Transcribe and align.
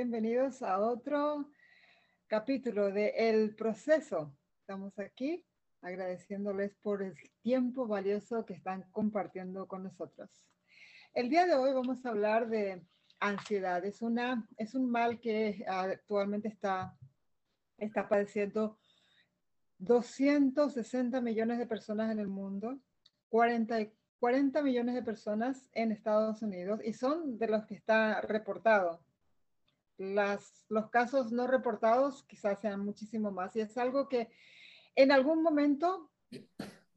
bienvenidos 0.00 0.62
a 0.62 0.78
otro 0.78 1.50
capítulo 2.26 2.90
de 2.90 3.12
El 3.18 3.54
Proceso. 3.54 4.34
Estamos 4.58 4.98
aquí 4.98 5.44
agradeciéndoles 5.82 6.74
por 6.76 7.02
el 7.02 7.12
tiempo 7.42 7.86
valioso 7.86 8.46
que 8.46 8.54
están 8.54 8.90
compartiendo 8.92 9.68
con 9.68 9.82
nosotros. 9.82 10.30
El 11.12 11.28
día 11.28 11.44
de 11.44 11.54
hoy 11.54 11.74
vamos 11.74 12.06
a 12.06 12.08
hablar 12.08 12.48
de 12.48 12.82
ansiedad. 13.18 13.84
Es, 13.84 14.00
una, 14.00 14.48
es 14.56 14.74
un 14.74 14.90
mal 14.90 15.20
que 15.20 15.66
actualmente 15.68 16.48
está, 16.48 16.96
está 17.76 18.08
padeciendo 18.08 18.78
260 19.80 21.20
millones 21.20 21.58
de 21.58 21.66
personas 21.66 22.10
en 22.10 22.20
el 22.20 22.28
mundo, 22.28 22.80
40, 23.28 23.76
40 24.18 24.62
millones 24.62 24.94
de 24.94 25.02
personas 25.02 25.68
en 25.74 25.92
Estados 25.92 26.40
Unidos 26.40 26.80
y 26.82 26.94
son 26.94 27.36
de 27.36 27.48
los 27.48 27.66
que 27.66 27.74
está 27.74 28.22
reportado 28.22 29.04
las, 30.00 30.64
los 30.70 30.88
casos 30.88 31.30
no 31.30 31.46
reportados 31.46 32.24
quizás 32.24 32.58
sean 32.60 32.80
muchísimo 32.80 33.30
más. 33.30 33.54
Y 33.54 33.60
es 33.60 33.76
algo 33.76 34.08
que 34.08 34.30
en 34.96 35.12
algún 35.12 35.42
momento 35.42 36.10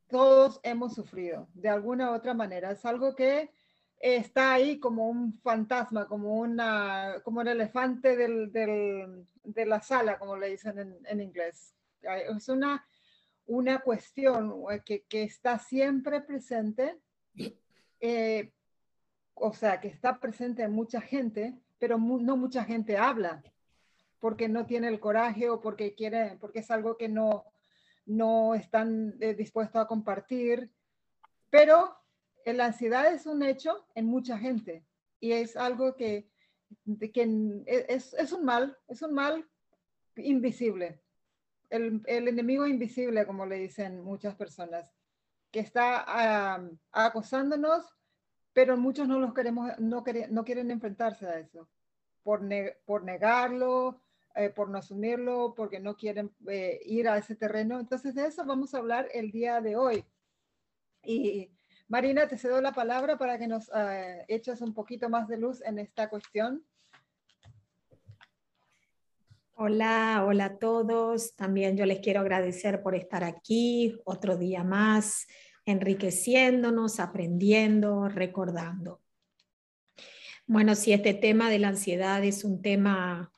todos 0.08 0.62
hemos 0.64 0.96
sufrido, 0.96 1.50
de 1.54 1.68
alguna 1.68 2.12
u 2.12 2.14
otra 2.14 2.34
manera. 2.34 2.72
Es 2.72 2.86
algo 2.86 3.14
que 3.14 3.52
está 4.00 4.54
ahí 4.54 4.80
como 4.80 5.10
un 5.10 5.38
fantasma, 5.42 6.08
como, 6.08 6.38
una, 6.40 7.22
como 7.24 7.42
el 7.42 7.50
elefante 7.50 8.16
del, 8.16 8.52
del, 8.54 9.28
de 9.44 9.66
la 9.66 9.82
sala, 9.82 10.18
como 10.18 10.38
le 10.38 10.50
dicen 10.50 10.80
en, 10.80 10.98
en 11.06 11.22
inglés. 11.22 11.76
Es 12.02 12.48
una, 12.48 12.88
una 13.48 13.80
cuestión 13.80 14.64
que, 14.86 15.04
que 15.04 15.24
está 15.24 15.60
siempre 15.60 16.22
presente, 16.22 17.02
eh, 18.00 18.54
o 19.34 19.52
sea, 19.52 19.82
que 19.82 19.90
está 19.90 20.20
presente 20.20 20.64
en 20.64 20.72
mucha 20.72 21.02
gente, 21.02 21.58
pero 21.84 21.98
no 21.98 22.38
mucha 22.38 22.64
gente 22.64 22.96
habla 22.96 23.44
porque 24.20 24.48
no 24.48 24.66
tiene 24.66 24.88
el 24.88 25.02
coraje 25.02 25.50
o 25.50 25.60
porque 25.60 25.96
quiere, 25.96 26.38
porque 26.40 26.60
es 26.60 26.72
algo 26.72 26.96
que 26.96 27.10
no, 27.10 27.44
no 28.06 28.56
están 28.56 29.18
eh, 29.20 29.34
dispuestos 29.34 29.82
a 29.82 29.86
compartir. 29.86 30.72
Pero 31.50 31.94
la 32.46 32.68
ansiedad 32.68 33.14
es 33.14 33.26
un 33.26 33.44
hecho 33.44 33.86
en 33.96 34.06
mucha 34.06 34.38
gente 34.38 34.86
y 35.20 35.34
es 35.34 35.58
algo 35.58 35.98
que, 35.98 36.30
que 37.12 37.64
es, 37.66 38.14
es, 38.14 38.32
un 38.32 38.46
mal, 38.46 38.78
es 38.88 39.02
un 39.02 39.14
mal 39.14 39.46
invisible. 40.16 41.02
El, 41.70 42.02
el, 42.06 42.30
enemigo 42.30 42.66
invisible, 42.66 43.26
como 43.26 43.46
le 43.46 43.58
dicen 43.58 44.00
muchas 44.00 44.36
personas, 44.36 44.90
que 45.52 45.60
está 45.60 46.56
acosándonos 46.94 47.94
pero 48.54 48.78
muchos 48.78 49.08
no 49.08 49.20
los 49.20 49.34
queremos, 49.34 49.72
no, 49.80 50.04
no 50.30 50.46
quieren 50.46 50.72
enfrentarse 50.72 51.28
a 51.28 51.40
eso, 51.40 51.68
por, 52.22 52.42
por 52.86 53.04
negarlo, 53.04 54.02
eh, 54.36 54.50
por 54.50 54.70
no 54.70 54.78
asumirlo, 54.78 55.54
porque 55.56 55.80
no 55.80 55.96
quieren 55.96 56.32
eh, 56.48 56.80
ir 56.86 57.08
a 57.08 57.18
ese 57.18 57.36
terreno. 57.36 57.80
Entonces 57.80 58.16
de 58.16 58.28
eso 58.28 58.46
vamos 58.46 58.74
a 58.74 58.78
hablar 58.78 59.08
el 59.14 59.32
día 59.32 59.62
de 59.62 59.76
hoy. 59.76 60.06
Y 61.04 61.52
Marina, 61.88 62.28
te 62.28 62.38
cedo 62.38 62.62
la 62.62 62.72
palabra 62.72 63.18
para 63.18 63.38
que 63.38 63.48
nos 63.48 63.68
uh, 63.70 64.24
eches 64.28 64.62
un 64.62 64.74
poquito 64.74 65.10
más 65.10 65.28
de 65.28 65.38
luz 65.38 65.62
en 65.62 65.80
esta 65.80 66.10
cuestión. 66.10 66.66
Hola, 69.56 70.24
hola 70.26 70.46
a 70.46 70.58
todos. 70.58 71.36
También 71.36 71.78
yo 71.78 71.86
les 71.86 72.00
quiero 72.00 72.22
agradecer 72.22 72.82
por 72.82 72.96
estar 72.96 73.24
aquí 73.24 74.00
otro 74.06 74.38
día 74.38 74.64
más 74.64 75.28
enriqueciéndonos, 75.66 77.00
aprendiendo, 77.00 78.10
recordando. 78.10 79.02
Bueno, 80.46 80.76
si 80.76 80.92
este 80.92 81.14
tema 81.14 81.50
de 81.50 81.60
la 81.60 81.70
ansiedad 81.70 82.24
es 82.24 82.44
un 82.44 82.62
tema 82.62 83.32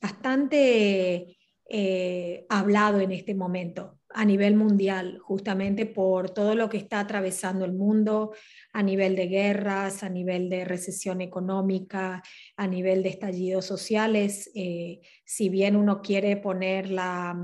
bastante 0.00 1.36
eh, 1.68 2.46
hablado 2.48 3.00
en 3.00 3.12
este 3.12 3.34
momento 3.34 3.98
a 4.16 4.24
nivel 4.24 4.54
mundial, 4.54 5.18
justamente 5.18 5.86
por 5.86 6.30
todo 6.30 6.54
lo 6.54 6.68
que 6.68 6.76
está 6.76 7.00
atravesando 7.00 7.64
el 7.64 7.72
mundo 7.72 8.32
a 8.72 8.82
nivel 8.82 9.16
de 9.16 9.26
guerras, 9.26 10.04
a 10.04 10.08
nivel 10.08 10.48
de 10.48 10.64
recesión 10.64 11.20
económica, 11.20 12.22
a 12.56 12.66
nivel 12.68 13.02
de 13.02 13.08
estallidos 13.08 13.66
sociales. 13.66 14.50
Eh, 14.54 15.00
si 15.24 15.48
bien 15.48 15.74
uno 15.74 16.00
quiere 16.00 16.36
poner 16.36 16.90
la, 16.90 17.36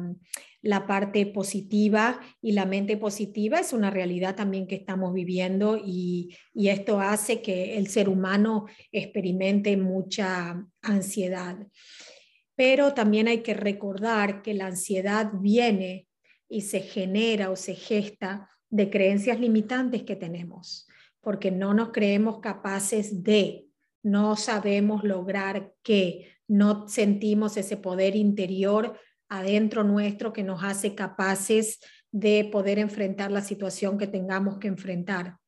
la 0.63 0.87
parte 0.87 1.27
positiva 1.27 2.21
y 2.43 2.53
la 2.53 2.67
mente 2.67 2.97
positiva 2.97 3.61
es 3.61 3.73
una 3.73 3.91
realidad 3.91 4.37
también 4.37 4.67
que 4.67 4.75
estamos 4.75 5.13
viviendo 5.15 5.79
y, 5.83 6.37
esto 6.55 7.01
hace 7.01 7.43
que 7.43 7.79
el 7.79 7.89
ser 7.89 8.09
humano 8.09 8.67
experimente 8.93 9.77
mucha 9.77 10.67
ansiedad. 10.83 11.57
Pero 12.55 12.93
también 12.93 13.29
hay 13.29 13.39
que 13.39 13.55
recordar 13.55 14.43
que 14.43 14.55
la 14.55 14.67
ansiedad 14.67 15.33
viene 15.33 16.07
y 16.49 16.63
se 16.63 16.81
genera 16.81 17.51
o 17.51 17.57
se 17.57 17.75
gesta 17.75 18.51
de 18.69 18.91
creencias 18.91 19.41
limitantes 19.41 20.03
que 20.03 20.17
tenemos, 20.17 20.87
porque 21.21 21.51
no 21.51 21.75
nos 21.75 21.91
creemos 21.91 22.41
capaces 22.41 23.23
de, 23.23 23.67
no 24.03 24.37
sabemos 24.37 25.03
lograr 25.03 25.73
que, 25.83 26.29
no 26.51 26.89
sentimos 26.89 27.57
ese 27.57 27.77
poder 27.77 28.17
interior 28.17 28.99
adentro 29.31 29.85
nuestro 29.85 30.33
que 30.35 30.43
nos 30.43 30.63
hace 30.63 30.95
capaces 30.95 31.81
de 32.13 32.49
poder 32.53 32.79
enfrentar 32.79 33.31
la 33.31 33.41
situación 33.41 33.97
que 33.97 34.09
tengamos 34.09 34.59
que 34.59 34.69
enfrentar. 34.69 35.39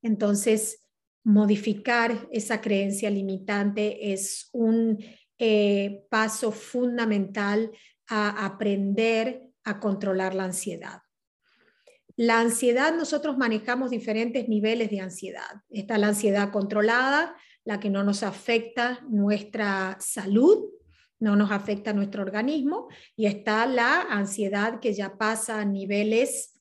Entonces, 0.00 0.86
modificar 1.24 2.28
esa 2.30 2.60
creencia 2.60 3.10
limitante 3.10 4.12
es 4.12 4.48
un 4.52 5.04
eh, 5.38 6.04
paso 6.08 6.52
fundamental 6.52 7.72
a 8.08 8.46
aprender 8.46 9.42
a 9.64 9.80
controlar 9.80 10.34
la 10.34 10.44
ansiedad. 10.44 11.00
La 12.14 12.40
ansiedad, 12.40 12.94
nosotros 12.94 13.36
manejamos 13.36 13.90
diferentes 13.90 14.48
niveles 14.48 14.88
de 14.90 15.00
ansiedad. 15.00 15.62
Está 15.68 15.98
la 15.98 16.08
ansiedad 16.08 16.52
controlada, 16.52 17.36
la 17.64 17.80
que 17.80 17.90
no 17.90 18.04
nos 18.04 18.22
afecta 18.22 19.00
nuestra 19.08 19.96
salud, 20.00 20.70
no 21.18 21.36
nos 21.36 21.50
afecta 21.50 21.90
a 21.90 21.94
nuestro 21.94 22.22
organismo 22.22 22.88
y 23.16 23.26
está 23.26 23.66
la 23.66 24.02
ansiedad 24.02 24.80
que 24.80 24.92
ya 24.92 25.16
pasa 25.16 25.60
a 25.60 25.64
niveles 25.64 26.60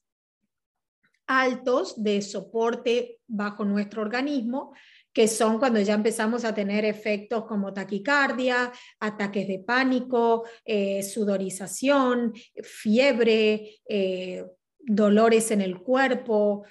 altos 1.28 2.02
de 2.04 2.22
soporte 2.22 3.20
bajo 3.28 3.66
nuestro 3.66 4.02
organismo, 4.02 4.74
que 5.12 5.28
son 5.28 5.60
cuando 5.60 5.80
ya 5.80 5.94
empezamos 5.94 6.46
a 6.46 6.54
tener 6.54 6.86
efectos 6.86 7.46
como 7.46 7.74
taquicardia, 7.74 8.72
ataques 9.00 9.48
de 9.48 9.60
pánico, 9.60 10.44
eh, 10.64 11.02
sudorización, 11.04 12.34
fiebre, 12.62 13.80
eh, 13.88 14.46
dolores 14.80 15.52
en 15.52 15.62
el 15.62 15.82
cuerpo, 15.82 16.66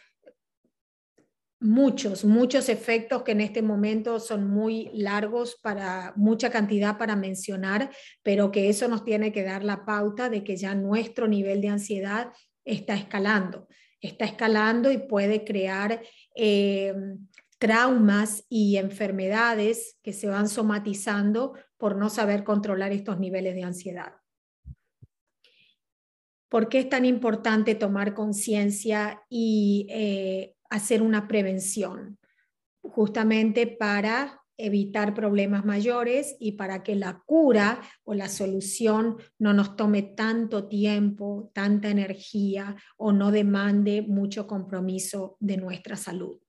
muchos, 1.65 2.27
muchos 2.27 2.69
efectos 2.69 3.23
que 3.23 3.33
en 3.33 3.41
este 3.41 3.63
momento 3.63 4.21
son 4.21 4.51
muy 4.51 4.91
largos 4.93 5.59
para 5.63 6.13
mucha 6.15 6.51
cantidad 6.51 6.99
para 6.99 7.17
mencionar, 7.17 7.91
pero 8.23 8.53
que 8.53 8.69
eso 8.69 8.87
nos 8.87 9.03
tiene 9.03 9.33
que 9.33 9.45
dar 9.45 9.65
la 9.65 9.87
pauta 9.87 10.29
de 10.29 10.45
que 10.45 10.59
ya 10.59 10.75
nuestro 10.75 11.27
nivel 11.27 11.63
de 11.63 11.69
ansiedad 11.69 12.33
está 12.67 12.95
escalando, 12.95 13.67
está 14.03 14.27
escalando 14.27 14.93
y 14.93 14.99
puede 14.99 15.43
crear 15.43 16.03
eh, 16.37 16.95
traumas 17.59 18.45
y 18.51 18.77
enfermedades 18.77 19.99
que 20.03 20.13
se 20.13 20.29
van 20.29 20.51
somatizando 20.51 21.55
por 21.79 21.97
no 21.97 22.11
saber 22.11 22.45
controlar 22.45 22.93
estos 22.93 23.19
niveles 23.19 23.55
de 23.55 23.63
ansiedad. 23.63 24.13
¿Por 26.51 26.69
qué 26.69 26.81
es 26.81 26.89
tan 26.91 27.07
importante 27.07 27.75
tomar 27.75 28.13
conciencia 28.13 29.23
y 29.31 29.87
eh, 29.89 30.54
hacer 30.75 31.03
una 31.03 31.29
prevención, 31.29 32.19
justamente 32.83 33.67
para 33.67 34.41
evitar 34.57 35.15
problemas 35.15 35.65
mayores 35.65 36.37
y 36.41 36.53
para 36.53 36.83
que 36.83 36.97
la 36.97 37.23
cura 37.27 37.81
o 38.03 38.15
la 38.15 38.29
solución 38.29 39.17
no 39.39 39.53
nos 39.53 39.77
tome 39.77 40.03
tanto 40.03 40.67
tiempo, 40.67 41.51
tanta 41.55 41.91
energía 41.91 42.77
o 42.97 43.13
no 43.13 43.31
demande 43.31 44.03
mucho 44.03 44.47
compromiso 44.49 45.37
de 45.39 45.57
nuestra 45.59 45.97
salud. 45.97 46.41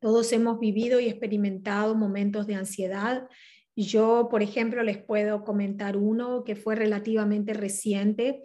Todos 0.00 0.32
hemos 0.32 0.58
vivido 0.58 0.98
y 0.98 1.08
experimentado 1.08 1.94
momentos 1.94 2.46
de 2.48 2.56
ansiedad. 2.56 3.28
Yo, 3.76 4.28
por 4.30 4.42
ejemplo, 4.42 4.82
les 4.82 4.98
puedo 4.98 5.44
comentar 5.44 5.96
uno 5.96 6.42
que 6.42 6.56
fue 6.56 6.74
relativamente 6.74 7.52
reciente 7.52 8.42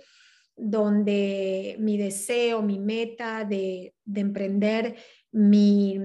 donde 0.55 1.75
mi 1.79 1.97
deseo, 1.97 2.61
mi 2.61 2.79
meta 2.79 3.43
de, 3.43 3.93
emprender 4.13 4.95
mi, 5.31 5.99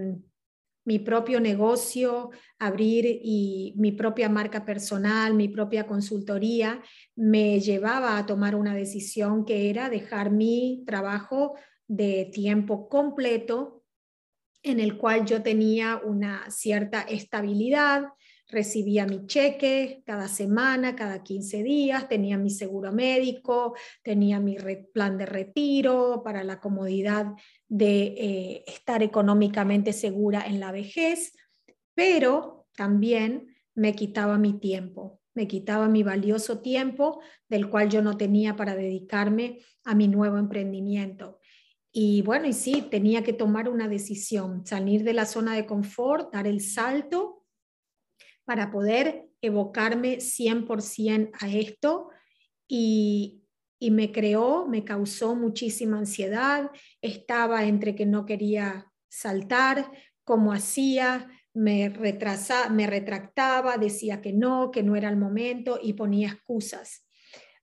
propio 1.04 1.40
negocio, 1.40 2.30
abrir 2.58 3.06
y 3.06 3.74
mi 3.76 3.92
propia 3.92 4.28
marca 4.28 4.64
personal, 4.64 5.34
mi 5.34 5.48
propia 5.48 5.86
consultoría, 5.86 6.82
me 7.14 7.60
llevaba 7.60 8.18
a 8.18 8.26
tomar 8.26 8.56
una 8.56 8.74
decisión 8.74 9.44
que 9.44 9.70
era 9.70 9.88
dejar 9.88 10.32
mi 10.32 10.82
trabajo 10.86 11.54
de 11.86 12.28
tiempo 12.32 12.88
completo 12.88 13.84
en 14.62 14.80
el 14.80 14.98
cual 14.98 15.24
yo 15.24 15.42
tenía 15.42 16.00
una 16.04 16.50
cierta 16.50 17.02
estabilidad, 17.02 18.08
recibía 18.50 19.06
mi 19.06 19.26
cheque 19.26 20.02
cada 20.04 20.28
semana, 20.28 20.96
cada 20.96 21.22
15 21.22 21.62
días, 21.62 22.08
tenía 22.08 22.36
mi 22.36 22.50
seguro 22.50 22.92
médico, 22.92 23.74
tenía 24.02 24.40
mi 24.40 24.56
plan 24.92 25.18
de 25.18 25.26
retiro 25.26 26.22
para 26.24 26.44
la 26.44 26.60
comodidad 26.60 27.32
de 27.68 28.02
eh, 28.02 28.64
estar 28.66 29.02
económicamente 29.02 29.92
segura 29.92 30.44
en 30.46 30.60
la 30.60 30.72
vejez, 30.72 31.32
pero 31.94 32.66
también 32.76 33.56
me 33.74 33.94
quitaba 33.94 34.38
mi 34.38 34.54
tiempo, 34.58 35.20
me 35.34 35.46
quitaba 35.46 35.88
mi 35.88 36.02
valioso 36.02 36.60
tiempo 36.60 37.20
del 37.48 37.70
cual 37.70 37.88
yo 37.88 38.02
no 38.02 38.16
tenía 38.16 38.56
para 38.56 38.74
dedicarme 38.74 39.60
a 39.84 39.94
mi 39.94 40.08
nuevo 40.08 40.38
emprendimiento. 40.38 41.38
Y 41.92 42.22
bueno, 42.22 42.46
y 42.46 42.52
sí, 42.52 42.86
tenía 42.90 43.24
que 43.24 43.32
tomar 43.32 43.68
una 43.68 43.88
decisión, 43.88 44.64
salir 44.64 45.02
de 45.02 45.12
la 45.12 45.26
zona 45.26 45.54
de 45.54 45.66
confort, 45.66 46.32
dar 46.32 46.46
el 46.46 46.60
salto 46.60 47.29
para 48.50 48.72
poder 48.72 49.28
evocarme 49.42 50.16
100% 50.18 51.30
a 51.38 51.48
esto 51.48 52.08
y, 52.66 53.44
y 53.78 53.92
me 53.92 54.10
creó, 54.10 54.66
me 54.66 54.82
causó 54.84 55.36
muchísima 55.36 55.98
ansiedad, 55.98 56.68
estaba 57.00 57.64
entre 57.66 57.94
que 57.94 58.06
no 58.06 58.26
quería 58.26 58.90
saltar, 59.08 59.92
cómo 60.24 60.52
hacía, 60.52 61.30
me, 61.54 61.90
retrasa, 61.90 62.70
me 62.70 62.88
retractaba, 62.88 63.76
decía 63.76 64.20
que 64.20 64.32
no, 64.32 64.72
que 64.72 64.82
no 64.82 64.96
era 64.96 65.08
el 65.10 65.16
momento 65.16 65.78
y 65.80 65.92
ponía 65.92 66.30
excusas. 66.30 67.06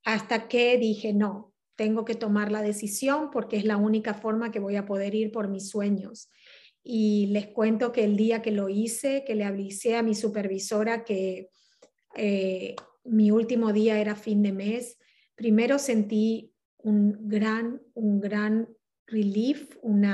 Hasta 0.06 0.48
que 0.48 0.78
dije, 0.78 1.12
no, 1.12 1.54
tengo 1.76 2.06
que 2.06 2.16
tomar 2.16 2.50
la 2.50 2.62
decisión 2.62 3.30
porque 3.30 3.58
es 3.58 3.66
la 3.66 3.76
única 3.76 4.14
forma 4.14 4.52
que 4.52 4.62
voy 4.62 4.78
a 4.78 4.86
poder 4.86 5.16
ir 5.16 5.34
por 5.34 5.50
mis 5.50 5.70
sueños. 5.70 6.32
Y 6.90 7.26
les 7.28 7.48
cuento 7.48 7.92
que 7.92 8.06
el 8.06 8.16
día 8.16 8.42
que 8.42 8.52
lo 8.52 8.70
hice, 8.70 9.26
que 9.28 9.36
le 9.36 9.44
avisé 9.44 9.98
a 9.98 10.04
mi 10.04 10.16
supervisora 10.16 11.04
que 11.04 11.50
eh, 12.16 12.76
mi 13.04 13.30
último 13.30 13.74
día 13.74 14.00
era 14.00 14.16
fin 14.16 14.42
de 14.42 14.54
mes, 14.54 14.98
primero 15.36 15.80
sentí 15.80 16.54
un 16.78 17.28
gran, 17.28 17.82
un 17.94 18.22
gran 18.22 18.70
relief, 19.06 19.76
un 19.82 20.06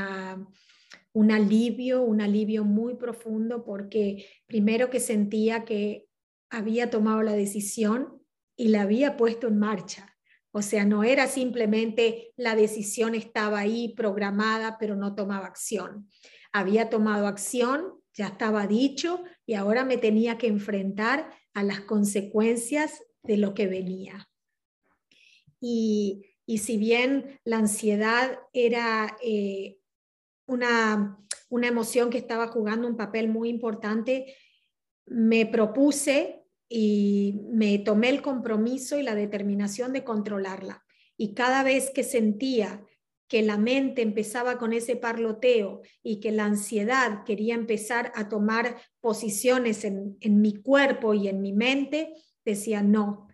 alivio, 1.32 2.02
un 2.02 2.22
alivio 2.22 2.64
muy 2.64 2.96
profundo, 2.96 3.64
porque 3.64 4.26
primero 4.48 4.90
que 4.90 5.00
sentía 5.00 5.66
que 5.66 6.08
había 6.50 6.90
tomado 6.90 7.22
la 7.22 7.34
decisión 7.34 8.20
y 8.58 8.70
la 8.70 8.82
había 8.82 9.16
puesto 9.16 9.48
en 9.48 9.60
marcha. 9.60 10.18
O 10.50 10.64
sea, 10.64 10.86
no 10.86 11.04
era 11.04 11.28
simplemente 11.28 12.34
la 12.36 12.56
decisión 12.56 13.14
estaba 13.14 13.60
ahí 13.60 13.94
programada, 13.96 14.78
pero 14.80 14.96
no 14.96 15.14
tomaba 15.14 15.46
acción. 15.46 16.10
Había 16.54 16.90
tomado 16.90 17.28
acción, 17.28 18.00
ya 18.14 18.28
estaba 18.28 18.68
dicho, 18.68 19.24
y 19.46 19.56
ahora 19.56 19.84
me 19.84 19.98
tenía 19.98 20.38
que 20.38 20.48
enfrentar 20.48 21.32
a 21.54 21.64
las 21.64 21.82
consecuencias 21.82 23.02
de 23.24 23.38
lo 23.38 23.54
que 23.54 23.68
venía. 23.68 24.30
Y, 25.60 26.30
si 26.58 26.78
bien 26.78 27.40
la 27.46 27.58
ansiedad 27.58 28.38
era 28.52 29.18
eh, 29.24 29.80
una, 30.46 31.18
una 31.50 31.68
emoción 31.68 32.10
que 32.10 32.18
estaba 32.18 32.48
jugando 32.48 32.88
un 32.88 32.98
papel 32.98 33.30
muy 33.30 33.50
importante, 33.50 34.36
me 35.06 35.46
propuse 35.46 36.44
y 36.70 37.42
me 37.52 37.78
tomé 37.80 38.10
el 38.10 38.22
compromiso 38.22 38.98
y 38.98 39.04
la 39.04 39.16
determinación 39.16 39.94
de 39.94 40.04
controlarla. 40.04 40.84
Y 41.18 41.34
cada 41.34 41.64
vez 41.64 41.92
que 41.92 42.04
sentía 42.04 42.84
que 43.34 43.42
la 43.42 43.58
mente 43.58 44.04
empezaba 44.04 44.60
con 44.60 44.74
ese 44.74 44.96
parloteo 44.96 45.82
y 46.04 46.20
que 46.20 46.32
la 46.32 46.46
ansiedad 46.46 47.24
quería 47.24 47.56
empezar 47.56 48.12
a 48.14 48.30
tomar 48.30 48.78
posiciones 49.02 49.86
en, 49.86 50.18
en 50.20 50.40
mi 50.40 50.62
cuerpo 50.62 51.16
y 51.16 51.30
en 51.30 51.42
mi 51.42 51.52
mente, 51.52 52.14
decía, 52.46 52.84
no, 52.84 53.28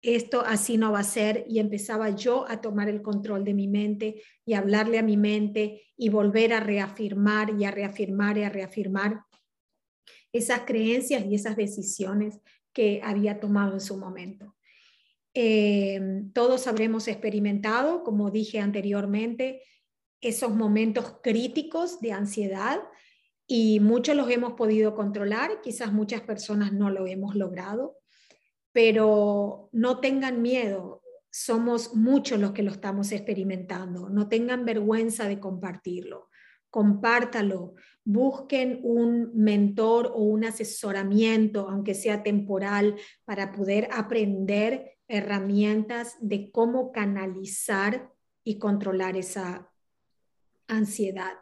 esto 0.00 0.40
así 0.40 0.78
no 0.78 0.92
va 0.92 1.00
a 1.00 1.04
ser 1.04 1.44
y 1.46 1.58
empezaba 1.58 2.16
yo 2.16 2.48
a 2.48 2.62
tomar 2.62 2.88
el 2.88 3.02
control 3.02 3.44
de 3.44 3.52
mi 3.52 3.68
mente 3.68 4.22
y 4.46 4.54
hablarle 4.54 4.98
a 4.98 5.02
mi 5.02 5.18
mente 5.18 5.82
y 5.98 6.08
volver 6.08 6.54
a 6.54 6.60
reafirmar 6.60 7.50
y 7.60 7.66
a 7.66 7.70
reafirmar 7.70 8.38
y 8.38 8.44
a 8.44 8.48
reafirmar 8.48 9.20
esas 10.32 10.60
creencias 10.60 11.26
y 11.26 11.34
esas 11.34 11.56
decisiones 11.56 12.40
que 12.72 13.02
había 13.04 13.38
tomado 13.38 13.74
en 13.74 13.82
su 13.82 13.98
momento. 13.98 14.53
Eh, 15.34 16.22
todos 16.32 16.66
habremos 16.66 17.08
experimentado, 17.08 18.04
como 18.04 18.30
dije 18.30 18.60
anteriormente, 18.60 19.62
esos 20.20 20.54
momentos 20.54 21.16
críticos 21.22 22.00
de 22.00 22.12
ansiedad 22.12 22.80
y 23.46 23.80
muchos 23.80 24.16
los 24.16 24.30
hemos 24.30 24.54
podido 24.54 24.94
controlar, 24.94 25.60
quizás 25.60 25.92
muchas 25.92 26.22
personas 26.22 26.72
no 26.72 26.88
lo 26.88 27.06
hemos 27.06 27.34
logrado, 27.34 27.98
pero 28.72 29.68
no 29.72 30.00
tengan 30.00 30.40
miedo, 30.40 31.02
somos 31.30 31.94
muchos 31.94 32.40
los 32.40 32.52
que 32.52 32.62
lo 32.62 32.70
estamos 32.70 33.12
experimentando, 33.12 34.08
no 34.08 34.28
tengan 34.28 34.64
vergüenza 34.64 35.28
de 35.28 35.40
compartirlo 35.40 36.30
compártalo, 36.74 37.76
busquen 38.04 38.80
un 38.82 39.30
mentor 39.32 40.10
o 40.12 40.24
un 40.24 40.44
asesoramiento, 40.44 41.68
aunque 41.68 41.94
sea 41.94 42.24
temporal, 42.24 42.96
para 43.24 43.52
poder 43.52 43.88
aprender 43.92 44.96
herramientas 45.08 46.16
de 46.20 46.50
cómo 46.50 46.92
canalizar 46.92 48.12
y 48.42 48.58
controlar 48.58 49.16
esa 49.16 49.70
ansiedad. 50.66 51.34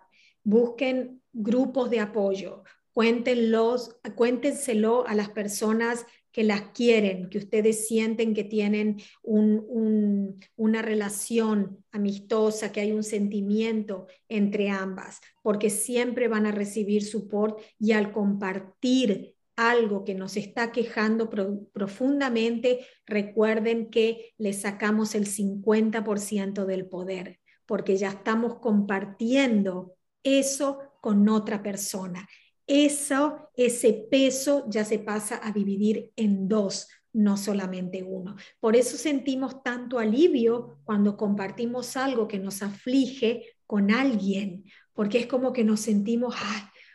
Busquen 0.44 1.22
grupos 1.32 1.90
de 1.90 2.00
apoyo, 2.00 2.64
cuéntenlos, 2.92 3.96
cuéntenselo 4.14 5.06
a 5.06 5.14
las 5.14 5.30
personas 5.30 6.04
que 6.32 6.44
las 6.44 6.62
quieren, 6.72 7.28
que 7.28 7.38
ustedes 7.38 7.86
sienten 7.86 8.34
que 8.34 8.44
tienen 8.44 9.02
una 9.22 10.82
relación 10.82 11.84
amistosa, 11.92 12.72
que 12.72 12.80
hay 12.80 12.92
un 12.92 13.04
sentimiento 13.04 14.06
entre 14.28 14.70
ambas, 14.70 15.20
porque 15.42 15.68
siempre 15.68 16.28
van 16.28 16.46
a 16.46 16.52
recibir 16.52 17.04
support 17.04 17.60
y 17.78 17.92
al 17.92 18.12
compartir 18.12 19.31
algo 19.56 20.04
que 20.04 20.14
nos 20.14 20.36
está 20.36 20.72
quejando 20.72 21.30
profundamente, 21.72 22.86
recuerden 23.06 23.90
que 23.90 24.32
le 24.38 24.52
sacamos 24.52 25.14
el 25.14 25.26
50% 25.26 26.64
del 26.64 26.86
poder, 26.86 27.38
porque 27.66 27.96
ya 27.96 28.08
estamos 28.10 28.60
compartiendo 28.60 29.94
eso 30.22 30.78
con 31.00 31.28
otra 31.28 31.62
persona 31.62 32.28
eso, 32.66 33.50
ese 33.56 33.92
peso 34.10 34.64
ya 34.68 34.84
se 34.84 34.98
pasa 34.98 35.40
a 35.42 35.52
dividir 35.52 36.12
en 36.16 36.48
dos, 36.48 36.88
no 37.12 37.36
solamente 37.36 38.02
uno. 38.02 38.36
Por 38.60 38.76
eso 38.76 38.96
sentimos 38.96 39.62
tanto 39.62 39.98
alivio 39.98 40.78
cuando 40.84 41.16
compartimos 41.16 41.96
algo 41.96 42.28
que 42.28 42.38
nos 42.38 42.62
aflige 42.62 43.56
con 43.66 43.90
alguien, 43.90 44.64
porque 44.94 45.18
es 45.18 45.26
como 45.26 45.52
que 45.52 45.64
nos 45.64 45.80
sentimos 45.80 46.34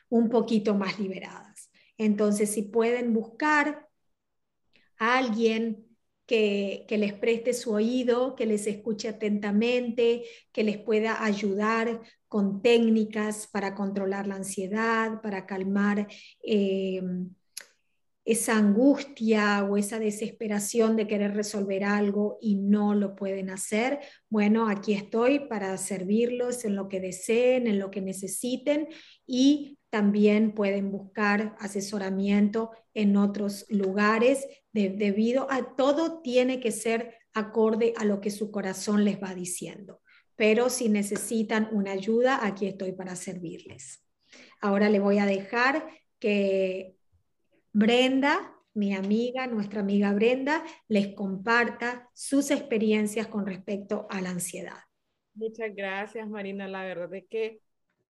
un 0.10 0.30
poquito 0.30 0.74
más 0.74 1.00
liberadas. 1.00 1.47
Entonces, 1.98 2.52
si 2.52 2.64
pueden 2.64 3.14
buscar 3.14 3.88
a 4.98 5.18
alguien 5.18 5.88
que, 6.28 6.86
les 6.90 7.14
preste 7.14 7.54
su 7.54 7.72
oído, 7.72 8.36
que 8.36 8.46
les 8.46 8.68
escuche 8.68 9.08
atentamente, 9.08 10.24
que 10.52 10.64
les 10.64 10.78
pueda 10.78 11.24
ayudar 11.24 12.02
con 12.28 12.62
técnicas 12.62 13.48
para 13.48 13.74
controlar 13.74 14.28
la 14.28 14.36
ansiedad, 14.36 15.22
para 15.22 15.46
calmar 15.46 16.08
eh, 16.44 17.02
esa 18.26 18.58
angustia 18.58 19.64
o 19.64 19.78
esa 19.78 20.00
desesperación 20.00 20.98
de 20.98 21.08
querer 21.08 21.34
resolver 21.34 21.86
algo 21.86 22.38
y 22.42 22.56
no 22.56 22.94
lo 22.94 23.16
pueden 23.16 23.50
hacer. 23.50 24.00
Bueno, 24.30 24.68
aquí 24.68 24.94
estoy 24.94 25.48
para 25.48 25.78
servirlos 25.78 26.66
en 26.66 26.76
lo 26.76 26.90
que 26.90 27.00
deseen, 27.00 27.68
en 27.68 27.80
lo 27.80 27.90
que 27.90 28.02
necesiten 28.02 28.90
y 29.26 29.77
también 29.90 30.54
pueden 30.54 30.92
buscar 30.92 31.56
asesoramiento 31.60 32.72
en 32.94 33.18
otros 33.18 33.66
lugares 33.70 34.48
debido 34.72 35.48
a 35.52 35.76
todo 35.76 36.22
tiene 36.22 36.60
que 36.60 36.72
ser 36.72 37.16
acorde 37.34 37.94
a 37.98 38.06
lo 38.06 38.22
que 38.22 38.32
su 38.32 38.52
corazón 38.52 39.06
les 39.06 39.22
va 39.22 39.34
diciendo 39.34 40.02
pero 40.38 40.70
si 40.70 40.88
necesitan 40.88 41.68
una 41.72 41.92
ayuda, 41.92 42.46
aquí 42.46 42.68
estoy 42.68 42.94
para 42.94 43.16
servirles. 43.16 44.08
Ahora 44.62 44.88
le 44.88 45.00
voy 45.00 45.18
a 45.18 45.26
dejar 45.26 45.90
que 46.20 46.96
Brenda, 47.74 48.56
mi 48.74 48.94
amiga, 48.94 49.48
nuestra 49.48 49.82
amiga 49.82 50.14
Brenda, 50.14 50.64
les 50.88 51.16
comparta 51.16 52.08
sus 52.14 52.52
experiencias 52.52 53.28
con 53.28 53.48
respecto 53.48 54.06
a 54.12 54.22
la 54.22 54.30
ansiedad. 54.30 54.78
Muchas 55.34 55.76
gracias, 55.76 56.30
Marina. 56.30 56.68
La 56.68 56.84
verdad 56.84 57.14
es 57.16 57.26
que 57.28 57.62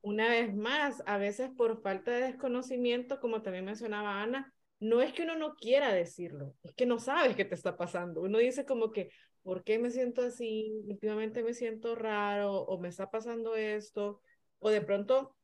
una 0.06 0.28
vez 0.28 0.54
más, 0.54 1.02
a 1.04 1.18
veces 1.18 1.50
por 1.50 1.82
falta 1.82 2.12
de 2.12 2.20
desconocimiento, 2.20 3.18
como 3.18 3.42
también 3.42 3.64
mencionaba 3.64 4.22
Ana, 4.22 4.54
no 4.78 5.02
es 5.02 5.12
que 5.12 5.24
uno 5.24 5.34
no 5.34 5.56
quiera 5.56 5.92
decirlo, 5.92 6.54
es 6.62 6.74
que 6.74 6.86
no 6.86 7.00
sabes 7.00 7.34
qué 7.34 7.44
te 7.44 7.56
está 7.56 7.76
pasando. 7.76 8.20
Uno 8.20 8.38
dice 8.38 8.64
como 8.64 8.92
que, 8.92 9.10
¿por 9.42 9.64
qué 9.64 9.80
me 9.80 9.90
siento 9.90 10.22
así? 10.22 10.80
Últimamente 10.86 11.42
me 11.42 11.54
siento 11.54 11.96
raro 11.96 12.52
o 12.52 12.78
me 12.78 12.86
está 12.88 13.10
pasando 13.10 13.56
esto. 13.56 14.22
O 14.60 14.70
de 14.70 14.80
pronto 14.80 15.34